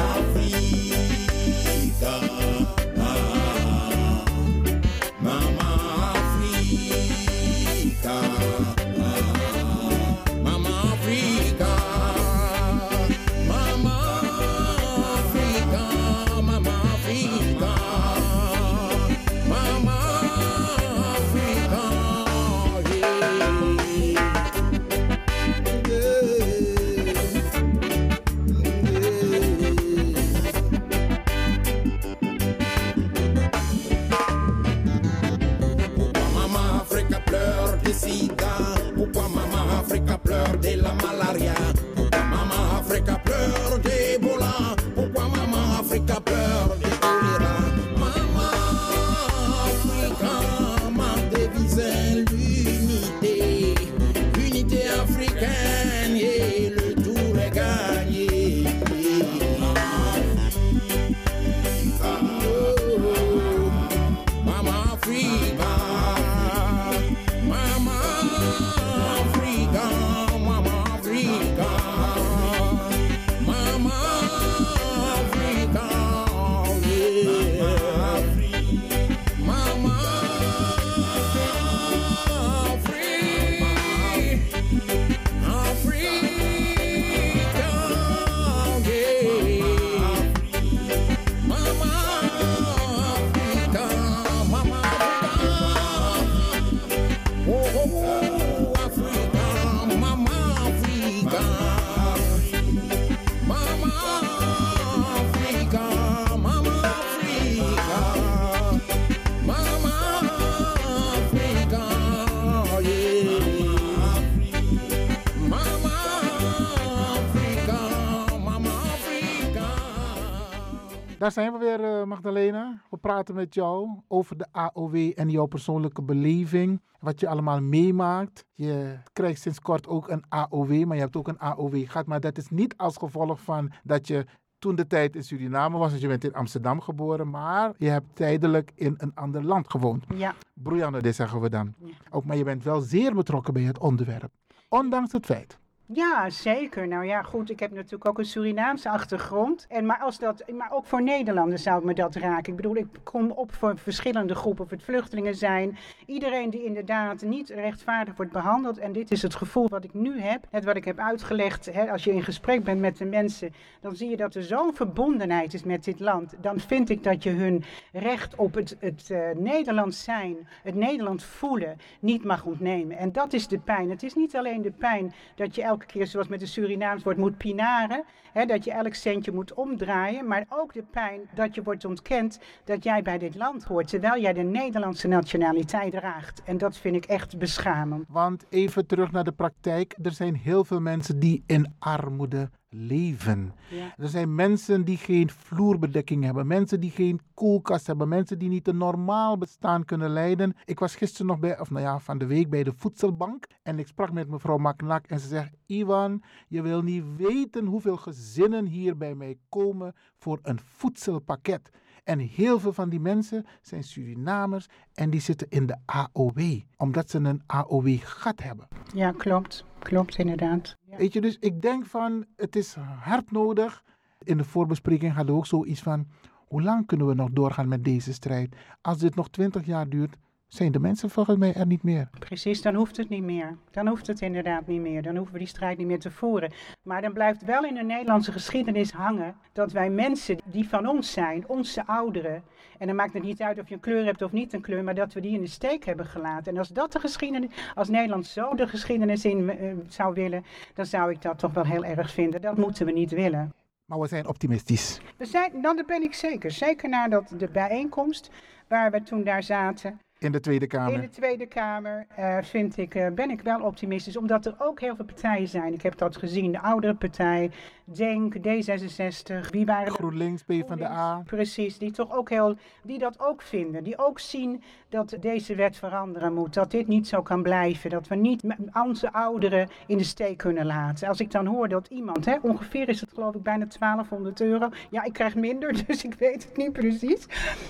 [123.04, 126.82] Praten met jou over de AOW en jouw persoonlijke beleving.
[127.00, 128.46] Wat je allemaal meemaakt.
[128.54, 132.06] Je krijgt sinds kort ook een AOW, maar je hebt ook een AOW gehad.
[132.06, 134.26] Maar dat is niet als gevolg van dat je
[134.60, 135.92] toen de tijd in Suriname was.
[135.92, 140.06] Dus je bent in Amsterdam geboren, maar je hebt tijdelijk in een ander land gewoond.
[140.16, 140.34] Ja.
[140.54, 141.74] Broeiande, dit zeggen we dan.
[142.10, 144.32] Ook, maar je bent wel zeer betrokken bij het onderwerp.
[144.70, 146.88] Ondanks het feit ja, zeker.
[146.88, 149.66] Nou ja, goed, ik heb natuurlijk ook een Surinaamse achtergrond.
[149.70, 152.52] En, maar, als dat, maar ook voor Nederlanders zou ik me dat raken.
[152.52, 155.78] Ik bedoel, ik kom op voor verschillende groepen, of het vluchtelingen zijn.
[156.06, 158.78] Iedereen die inderdaad niet rechtvaardig wordt behandeld.
[158.78, 161.66] En dit is het gevoel wat ik nu heb, het wat ik heb uitgelegd.
[161.66, 164.76] Hè, als je in gesprek bent met de mensen, dan zie je dat er zo'n
[164.76, 166.34] verbondenheid is met dit land.
[166.42, 171.24] Dan vind ik dat je hun recht op het, het uh, Nederlands zijn, het Nederland
[171.24, 172.98] voelen, niet mag ontnemen.
[172.98, 173.90] En dat is de pijn.
[173.90, 177.20] Het is niet alleen de pijn dat je elke keer, zoals met de Surinaams wordt,
[177.20, 178.04] moet pinaren.
[178.34, 180.28] Hè, dat je elk centje moet omdraaien.
[180.28, 183.88] Maar ook de pijn dat je wordt ontkend dat jij bij dit land hoort.
[183.88, 186.42] Terwijl jij de Nederlandse nationaliteit draagt.
[186.44, 188.06] En dat vind ik echt beschamend.
[188.08, 189.96] Want even terug naar de praktijk.
[190.02, 193.54] Er zijn heel veel mensen die in armoede leven.
[193.98, 198.68] Er zijn mensen die geen vloerbedekking hebben, mensen die geen koelkast hebben, mensen die niet
[198.68, 200.56] een normaal bestaan kunnen leiden.
[200.66, 203.80] Ik was gisteren nog bij, of nou ja, van de week bij de voedselbank en
[203.80, 208.66] ik sprak met mevrouw Maknak en ze zegt: Ivan, je wil niet weten hoeveel gezinnen
[208.66, 211.70] hier bij mij komen voor een voedselpakket.
[212.04, 217.10] En heel veel van die mensen zijn Surinamers en die zitten in de AOW, omdat
[217.10, 218.68] ze een AOW-gat hebben.
[218.94, 219.66] Ja, klopt.
[219.84, 220.78] Klopt, inderdaad.
[220.98, 223.84] Weet je, dus ik denk van, het is hard nodig.
[224.24, 226.08] In de voorbespreking hadden we ook zoiets van,
[226.48, 228.56] hoe lang kunnen we nog doorgaan met deze strijd?
[228.82, 230.18] Als dit nog twintig jaar duurt,
[230.54, 232.10] zijn de mensen volgens mij er niet meer.
[232.20, 233.58] Precies, dan hoeft het niet meer.
[233.72, 235.02] Dan hoeft het inderdaad niet meer.
[235.02, 236.52] Dan hoeven we die strijd niet meer te voeren.
[236.84, 241.12] Maar dan blijft wel in de Nederlandse geschiedenis hangen dat wij mensen die van ons
[241.12, 242.44] zijn, onze ouderen,
[242.78, 244.84] en dan maakt het niet uit of je een kleur hebt of niet een kleur,
[244.84, 246.52] maar dat we die in de steek hebben gelaten.
[246.52, 250.86] En als dat de geschiedenis, als Nederland zo de geschiedenis in uh, zou willen, dan
[250.86, 252.42] zou ik dat toch wel heel erg vinden.
[252.42, 253.54] Dat moeten we niet willen.
[253.86, 255.02] Maar we zijn optimistisch.
[255.18, 256.52] We zijn, nou, dat ben ik zeker.
[256.52, 258.30] Zeker nadat de bijeenkomst
[258.68, 260.00] waar we toen daar zaten.
[260.24, 260.94] In de Tweede Kamer.
[260.94, 264.80] In de Tweede Kamer uh, vind ik, uh, ben ik wel optimistisch, omdat er ook
[264.80, 265.74] heel veel partijen zijn.
[265.74, 267.52] Ik heb dat gezien, de oudere partij,
[267.86, 271.22] Denk, D66, wie waren GroenLinks, PvdA.
[271.26, 273.84] Precies, die toch ook heel, die dat ook vinden.
[273.84, 278.08] Die ook zien dat deze wet veranderen moet, dat dit niet zo kan blijven, dat
[278.08, 278.44] we niet
[278.84, 281.08] onze ouderen in de steek kunnen laten.
[281.08, 284.70] Als ik dan hoor dat iemand, hè, ongeveer is het geloof ik bijna 1200 euro,
[284.90, 287.26] ja ik krijg minder, dus ik weet het niet precies,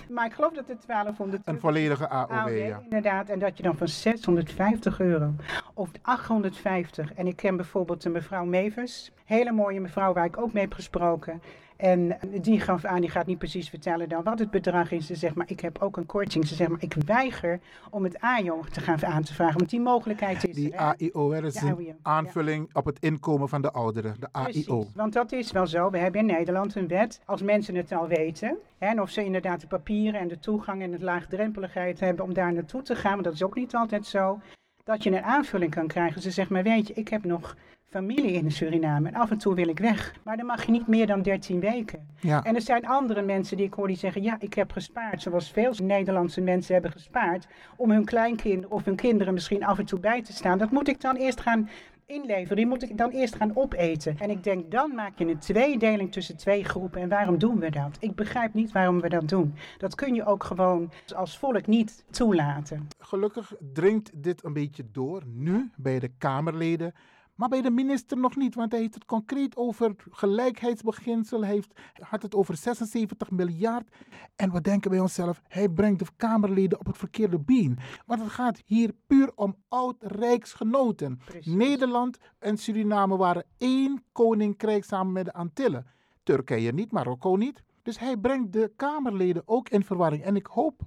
[0.10, 2.43] maar ik geloof dat het 1200 Een volledige AOW.
[2.84, 5.34] Inderdaad, en dat je dan van 650 euro
[5.74, 7.14] of 850.
[7.14, 10.74] En ik ken bijvoorbeeld de mevrouw Mevers, hele mooie mevrouw waar ik ook mee heb
[10.74, 11.42] gesproken.
[11.76, 15.06] En die gaf aan, die gaat niet precies vertellen dan wat het bedrag is.
[15.06, 16.48] Ze zegt, maar ik heb ook een korting.
[16.48, 17.60] Ze zegt, maar ik weiger
[17.90, 19.58] om het AIO te gaan aan te vragen.
[19.58, 24.16] Want die mogelijkheid is Die AIO, is een aanvulling op het inkomen van de ouderen.
[24.20, 24.44] De AIO.
[24.44, 25.90] Precies, want dat is wel zo.
[25.90, 28.58] We hebben in Nederland een wet, als mensen het al weten.
[28.78, 32.34] Hè, en of ze inderdaad de papieren en de toegang en het laagdrempeligheid hebben om
[32.34, 33.12] daar naartoe te gaan.
[33.12, 34.40] Want dat is ook niet altijd zo.
[34.84, 36.22] Dat je een aanvulling kan krijgen.
[36.22, 37.56] Ze zegt, maar weet je, ik heb nog
[37.94, 39.08] familie in Suriname.
[39.08, 40.16] En af en toe wil ik weg.
[40.24, 42.08] Maar dan mag je niet meer dan 13 weken.
[42.20, 42.44] Ja.
[42.44, 45.22] En er zijn andere mensen die ik hoor die zeggen: Ja, ik heb gespaard.
[45.22, 47.48] Zoals veel Nederlandse mensen hebben gespaard.
[47.76, 50.58] Om hun kleinkinderen of hun kinderen misschien af en toe bij te staan.
[50.58, 51.70] Dat moet ik dan eerst gaan
[52.06, 52.56] inleveren.
[52.56, 54.18] Die moet ik dan eerst gaan opeten.
[54.20, 57.02] En ik denk, dan maak je een tweedeling tussen twee groepen.
[57.02, 57.98] En waarom doen we dat?
[58.00, 59.56] Ik begrijp niet waarom we dat doen.
[59.78, 62.88] Dat kun je ook gewoon als volk niet toelaten.
[63.00, 66.94] Gelukkig dringt dit een beetje door nu bij de Kamerleden.
[67.36, 71.44] Maar bij de minister nog niet, want hij heeft het concreet over gelijkheidsbeginsel.
[71.44, 73.96] Hij heeft, had het over 76 miljard.
[74.36, 77.78] En we denken bij onszelf, hij brengt de Kamerleden op het verkeerde been.
[78.06, 81.20] Want het gaat hier puur om oud-rijksgenoten.
[81.42, 85.88] Nederland en Suriname waren één koninkrijk samen met de Antillen.
[86.24, 87.64] Turkije niet, Marokko niet.
[87.82, 90.24] Dus hij brengt de Kamerleden ook in verwarring.
[90.24, 90.82] En ik hoop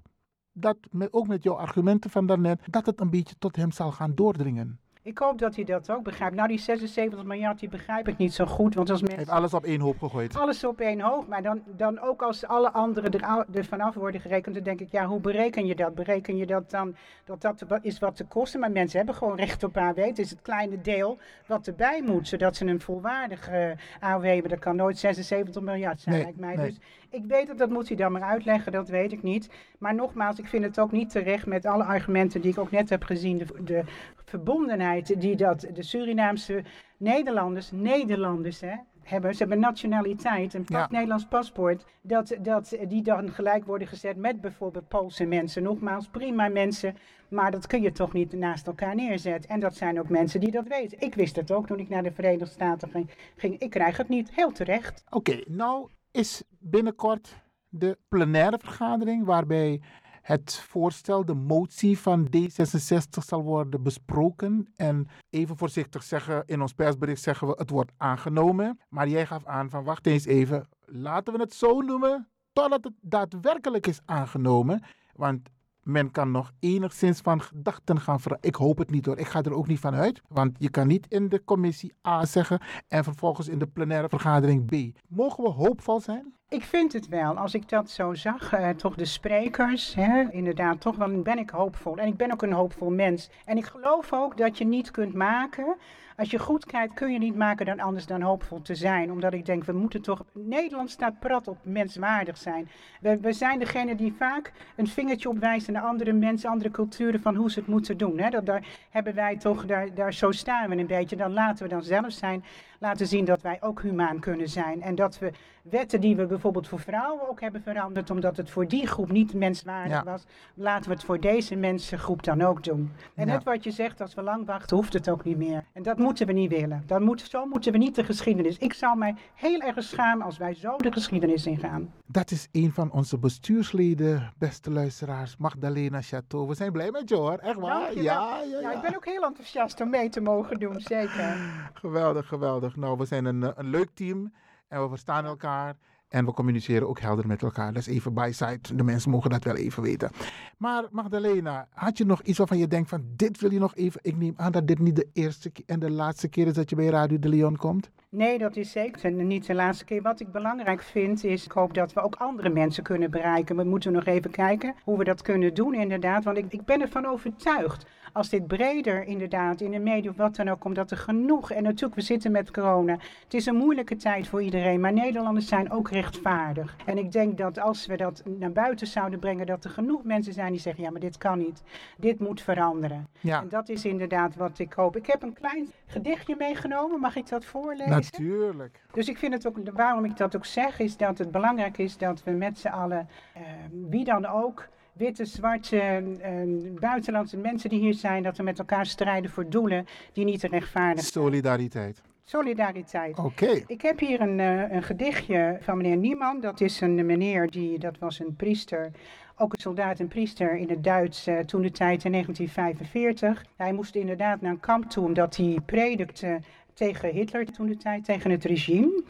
[0.52, 0.76] dat,
[1.10, 4.80] ook met jouw argumenten van daarnet, dat het een beetje tot hem zal gaan doordringen.
[5.06, 6.34] Ik hoop dat hij dat ook begrijpt.
[6.34, 8.74] Nou, die 76 miljard, die begrijp ik niet zo goed.
[8.74, 9.18] Want als mensen...
[9.18, 10.36] Heeft alles op één hoop gegooid.
[10.36, 11.28] Alles op één hoop.
[11.28, 14.90] Maar dan, dan ook als alle anderen er, er vanaf worden gerekend, dan denk ik,
[14.90, 15.94] ja, hoe bereken je dat?
[15.94, 18.60] Bereken je dat dan, dat dat is wat te kosten?
[18.60, 19.96] Maar mensen hebben gewoon recht op AW.
[19.96, 24.50] Het is het kleine deel wat erbij moet, zodat ze een volwaardige AW hebben.
[24.50, 26.56] Dat kan nooit 76 miljard zijn, lijkt mij.
[26.56, 26.78] Dus
[27.10, 29.48] ik weet dat, dat moet hij dan maar uitleggen, dat weet ik niet.
[29.78, 32.90] Maar nogmaals, ik vind het ook niet terecht met alle argumenten die ik ook net
[32.90, 33.38] heb gezien.
[33.38, 33.84] De, de
[34.26, 36.62] verbondenheid die dat de Surinaamse
[36.96, 40.88] Nederlanders, Nederlanders hè, hebben, ze hebben nationaliteit, een Ja.
[40.90, 45.62] Nederlands paspoort, dat, dat die dan gelijk worden gezet met bijvoorbeeld Poolse mensen.
[45.62, 46.96] Nogmaals, prima mensen,
[47.28, 49.50] maar dat kun je toch niet naast elkaar neerzetten.
[49.50, 51.00] En dat zijn ook mensen die dat weten.
[51.00, 53.10] Ik wist het ook toen ik naar de Verenigde Staten ging.
[53.36, 53.58] ging.
[53.58, 55.04] Ik krijg het niet, heel terecht.
[55.10, 59.80] Oké, nou is binnenkort de plenaire vergadering waarbij
[60.26, 64.72] het voorstel, de motie van D66 zal worden besproken.
[64.76, 68.80] En even voorzichtig zeggen, in ons persbericht zeggen we het wordt aangenomen.
[68.88, 72.92] Maar jij gaf aan van wacht eens even, laten we het zo noemen totdat het
[73.00, 74.82] daadwerkelijk is aangenomen.
[75.12, 75.48] Want
[75.82, 78.52] men kan nog enigszins van gedachten gaan veranderen.
[78.52, 79.18] Ik hoop het niet hoor.
[79.18, 80.22] Ik ga er ook niet van uit.
[80.28, 84.64] Want je kan niet in de commissie A zeggen en vervolgens in de plenaire vergadering
[84.66, 84.98] B.
[85.08, 86.34] Mogen we hoopvol zijn?
[86.48, 87.38] Ik vind het wel.
[87.38, 91.50] Als ik dat zo zag, eh, toch de sprekers, hè, inderdaad, toch wel ben ik
[91.50, 91.96] hoopvol.
[91.96, 93.30] En ik ben ook een hoopvol mens.
[93.44, 95.76] En ik geloof ook dat je niet kunt maken.
[96.16, 99.12] Als je goed kijkt, kun je niet maken dan anders dan hoopvol te zijn.
[99.12, 100.24] Omdat ik denk, we moeten toch.
[100.32, 102.68] Nederland staat prat op menswaardig zijn.
[103.00, 107.34] We, we zijn degene die vaak een vingertje opwijst naar andere mensen, andere culturen van
[107.34, 108.18] hoe ze het moeten doen.
[108.18, 108.30] Hè.
[108.30, 111.16] Dat, daar hebben wij toch, daar, daar zo staan we een beetje.
[111.16, 112.44] Dan laten we dan zelf zijn,
[112.80, 114.82] laten zien dat wij ook humaan kunnen zijn.
[114.82, 115.30] En dat we
[115.62, 119.34] wetten die we bijvoorbeeld voor vrouwen ook hebben veranderd, omdat het voor die groep niet
[119.34, 120.04] menswaardig Ja.
[120.04, 120.24] was,
[120.54, 122.92] laten we het voor deze mensengroep dan ook doen.
[123.14, 123.32] En Ja.
[123.32, 125.64] net wat je zegt, als we lang wachten, hoeft het ook niet meer.
[125.72, 126.82] En dat moeten we niet willen.
[126.86, 128.58] Dan moet, zo moeten we niet de geschiedenis.
[128.58, 131.92] Ik zou mij heel erg schamen als wij zo de geschiedenis ingaan.
[132.06, 136.46] Dat is een van onze bestuursleden, beste luisteraars, Magdalena Chateau.
[136.48, 137.94] We zijn blij met je hoor, echt waar?
[137.94, 138.72] Ja, ja, Ja, ja.
[138.72, 141.36] ik ben ook heel enthousiast om mee te mogen doen, zeker.
[141.74, 142.65] Geweldig, geweldig.
[142.74, 144.32] Nou, we zijn een, eh, een leuk team
[144.68, 145.76] en we verstaan elkaar.
[146.08, 147.72] En we communiceren ook helder met elkaar.
[147.72, 148.74] Dat is even by side.
[148.74, 150.10] De mensen mogen dat wel even weten.
[150.58, 154.00] Maar Magdalena, had je nog iets waarvan je denkt van dit wil je nog even...
[154.02, 156.76] Ik neem aan dat dit niet de eerste en de laatste keer is dat je
[156.76, 157.90] bij Radio de Leon komt.
[158.08, 160.02] Nee, dat is zeker niet de laatste keer.
[160.02, 163.56] Wat ik belangrijk vind is, ik hoop dat we ook andere mensen kunnen bereiken.
[163.56, 166.24] We moeten nog even kijken hoe we dat kunnen doen inderdaad.
[166.24, 167.86] Want ik, ik ben ervan overtuigd,
[168.16, 171.50] als dit breder inderdaad in de media of wat dan ook, omdat er genoeg...
[171.50, 172.98] En natuurlijk, we zitten met corona.
[173.24, 176.76] Het is een moeilijke tijd voor iedereen, maar Nederlanders zijn ook rechtvaardig.
[176.84, 180.32] En ik denk dat als we dat naar buiten zouden brengen, dat er genoeg mensen
[180.32, 181.62] zijn die zeggen, ja, maar dit kan niet.
[181.96, 183.08] Dit moet veranderen.
[183.20, 183.40] Ja.
[183.40, 184.96] En dat is inderdaad wat ik hoop.
[184.96, 187.90] Ik heb een klein gedichtje meegenomen, mag ik dat voorlezen?
[187.90, 188.80] Natuurlijk.
[188.92, 191.96] Dus ik vind het ook, waarom ik dat ook zeg, is dat het belangrijk is
[191.98, 193.42] dat we met z'n allen, eh,
[193.88, 196.32] wie dan ook, witte, zwarte, eh,
[196.80, 200.48] buitenlandse mensen die hier zijn, dat we met elkaar strijden voor doelen die niet te
[200.48, 201.24] rechtvaardig zijn.
[201.24, 202.02] Solidariteit.
[202.24, 203.18] Solidariteit.
[203.18, 203.62] Oké.
[203.66, 206.40] Ik heb hier een, eh, een gedichtje van meneer Nieman.
[206.40, 208.90] Dat is een meneer die, dat was een priester,
[209.36, 213.44] ook een soldaat en priester in het Duits eh, toen de tijd in 1945.
[213.56, 216.40] Hij moest inderdaad naar een kamp toe omdat hij predikte
[216.74, 219.02] tegen Hitler toen de tijd, tegen het regime.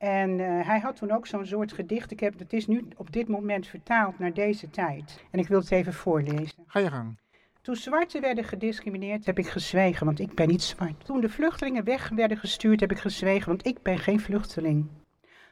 [0.00, 2.10] En eh, hij had toen ook zo'n soort gedicht.
[2.10, 5.24] Ik heb, het is nu op dit moment vertaald naar deze tijd.
[5.30, 6.64] En ik wil het even voorlezen.
[6.66, 7.18] Ga je gang.
[7.62, 11.04] Toen zwarten werden gediscrimineerd, heb ik gezwegen, want ik ben niet zwart.
[11.04, 14.86] Toen de vluchtelingen weg werden gestuurd, heb ik gezwegen, want ik ben geen vluchteling.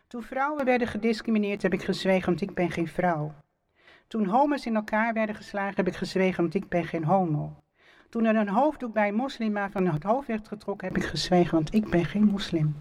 [0.06, 3.34] Toen vrouwen werden gediscrimineerd, heb ik gezwegen, want ik ben geen vrouw.
[4.06, 7.56] Toen homo's in elkaar werden geslagen, heb ik gezwegen, want ik ben geen homo.
[8.08, 11.54] Toen er een hoofddoek bij een moslima van het hoofd werd getrokken, heb ik gezwegen,
[11.54, 12.76] want ik ben geen moslim.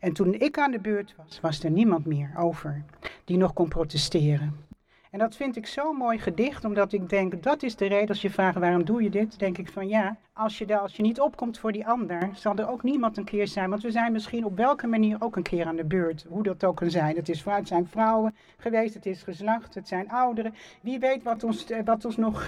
[0.00, 2.84] En toen ik aan de beurt was, was er niemand meer over
[3.24, 4.68] die nog kon protesteren.
[5.10, 8.22] En dat vind ik zo'n mooi gedicht, omdat ik denk, dat is de reden als
[8.22, 11.20] je vraagt waarom doe je dit, denk ik van ja, als je, als je niet
[11.20, 13.70] opkomt voor die ander, zal er ook niemand een keer zijn.
[13.70, 16.64] Want we zijn misschien op welke manier ook een keer aan de beurt, hoe dat
[16.64, 17.16] ook kan zijn.
[17.16, 20.54] Het, is, zijn vrouwen geweest, het is geslacht, het zijn ouderen.
[20.80, 22.46] Wie weet wat ons, eh, wat ons nog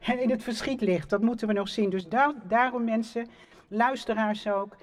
[0.00, 1.90] eh, in het verschiet ligt, dat moeten we nog zien.
[1.90, 3.26] Dus daar, daarom mensen,
[3.68, 4.76] luisteraars ook,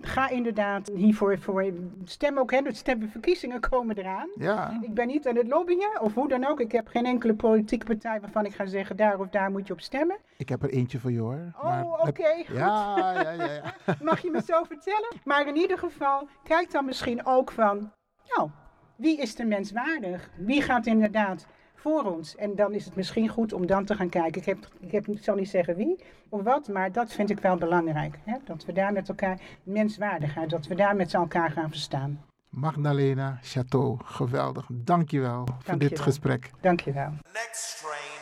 [0.00, 1.72] Ga inderdaad hiervoor voor
[2.04, 2.50] stem ook.
[2.50, 4.28] Hè, de stemverkiezingen komen eraan.
[4.34, 4.78] Ja.
[4.82, 6.60] Ik ben niet aan het lobbyen of hoe dan ook.
[6.60, 9.72] Ik heb geen enkele politieke partij waarvan ik ga zeggen daar of daar moet je
[9.72, 10.18] op stemmen.
[10.36, 11.52] Ik heb er eentje voor je hoor.
[11.62, 12.34] Oh, oké.
[12.46, 12.56] goed.
[12.56, 13.74] Ja, ja, ja, ja.
[14.02, 15.16] Mag je me zo vertellen?
[15.24, 17.92] Maar in ieder geval, kijk dan misschien ook van,
[18.36, 18.50] nou,
[18.96, 20.30] wie is de menswaardig?
[20.36, 21.46] Wie gaat inderdaad
[21.80, 22.36] voor ons.
[22.36, 24.40] En dan is het misschien goed om dan te gaan kijken.
[24.40, 27.56] Ik, heb, ik, heb, zal niet zeggen wie of wat, maar dat vind ik wel
[27.56, 28.18] belangrijk.
[28.24, 28.36] Hè?
[28.44, 32.24] Dat we daar met elkaar menswaardigheid, dat we daar met elkaar gaan verstaan.
[32.48, 34.66] Magdalena Chateau, geweldig.
[34.68, 36.02] Dankjewel Dank voor dit wel.
[36.02, 36.50] gesprek.
[36.60, 37.12] Dankjewel.
[37.32, 38.20] Next train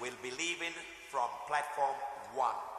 [0.00, 0.74] will be leaving
[1.08, 1.96] from platform
[2.36, 2.69] 1.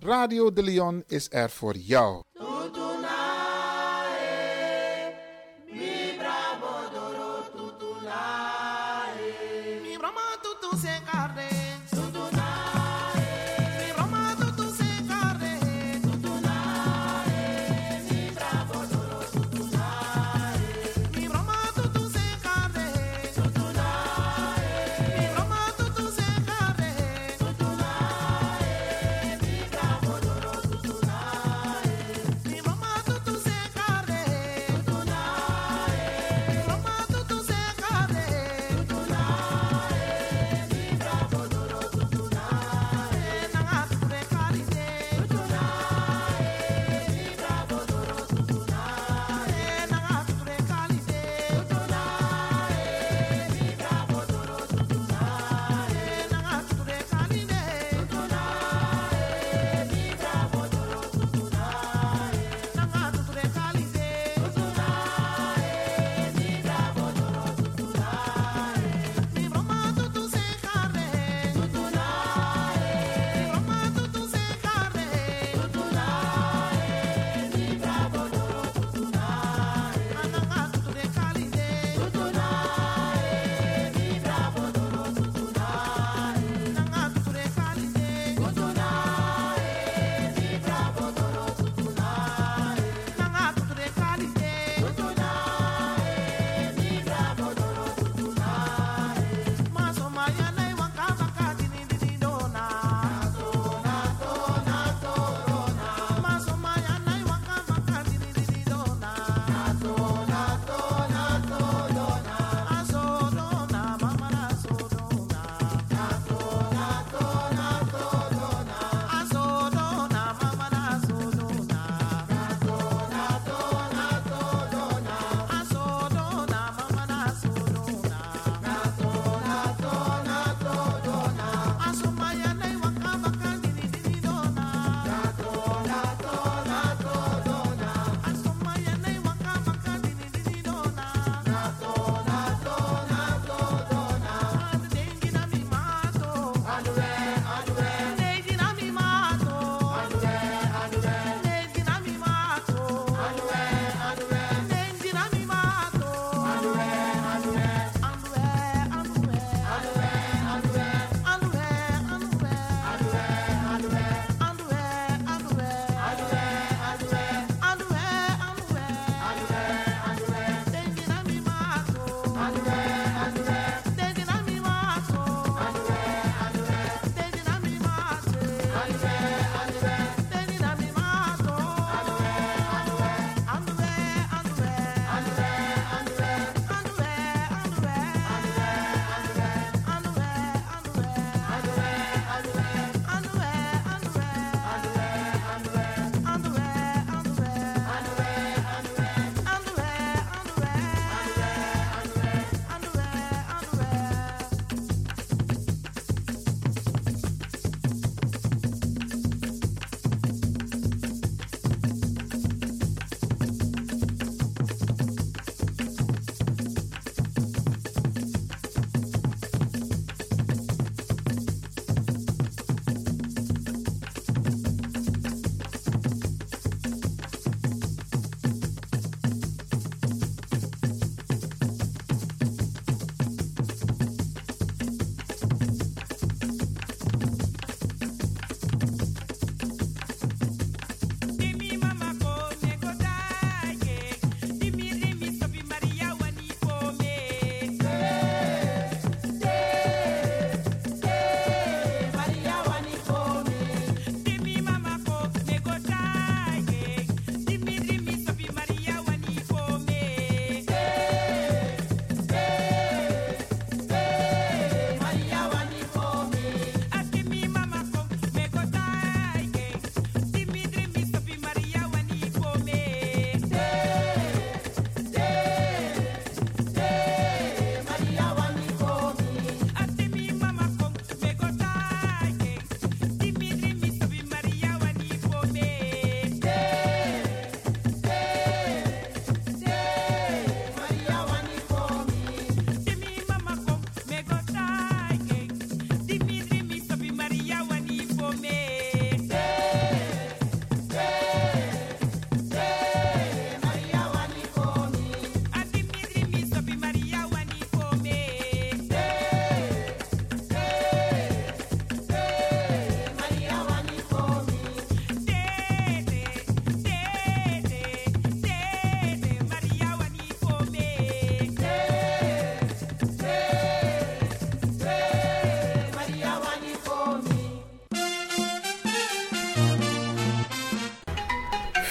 [0.00, 2.22] Radio de Leon is er voor jou.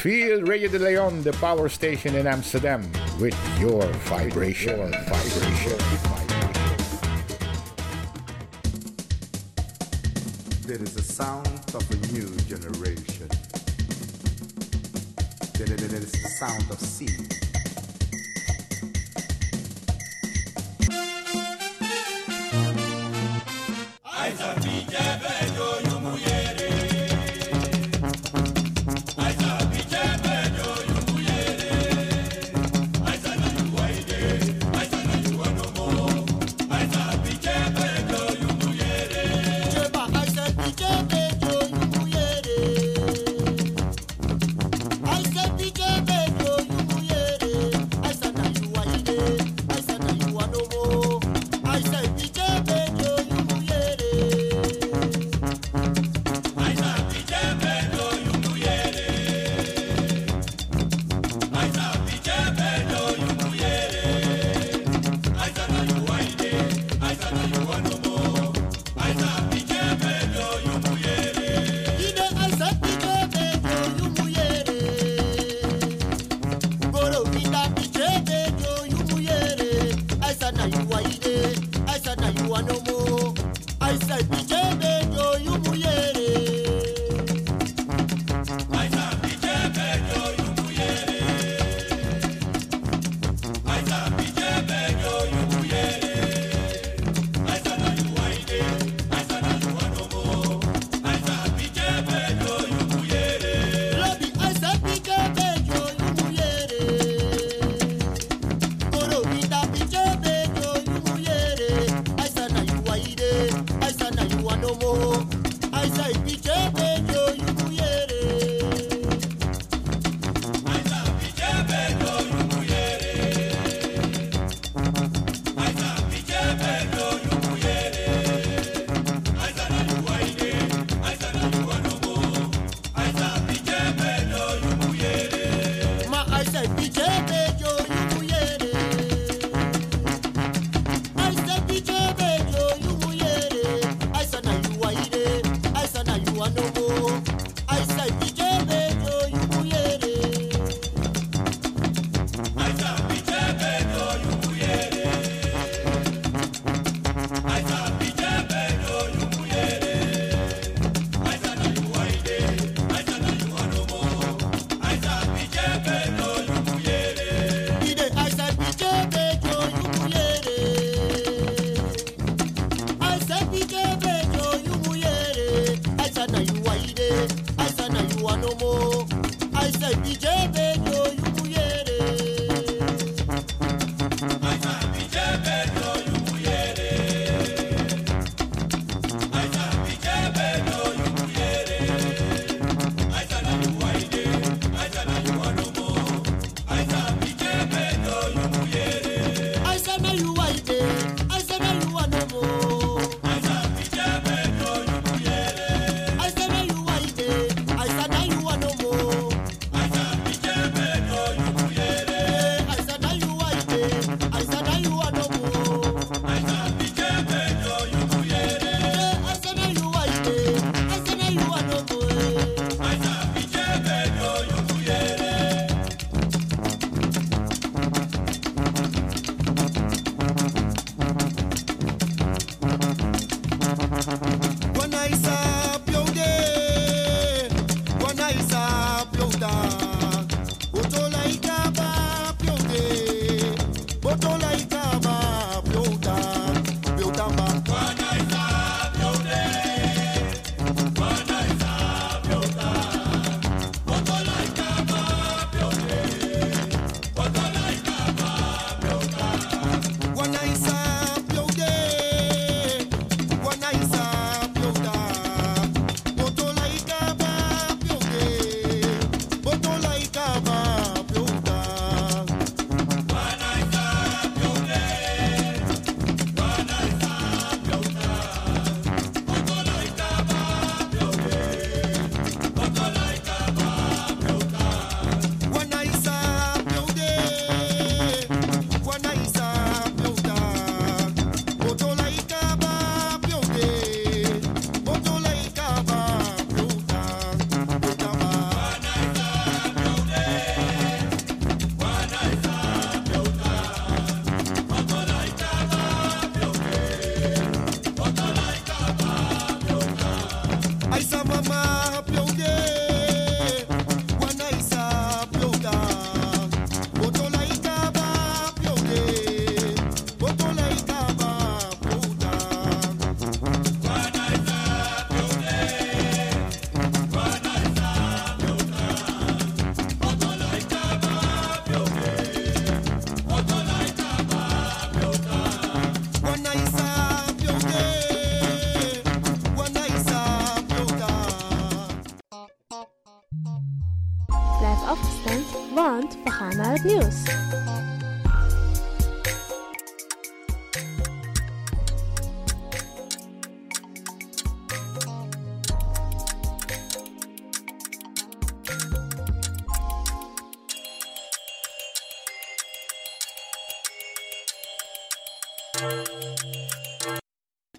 [0.10, 2.82] Feel Radio de Leon, the power station in Amsterdam,
[3.20, 4.76] with your vibration.
[4.76, 5.88] Your vibration.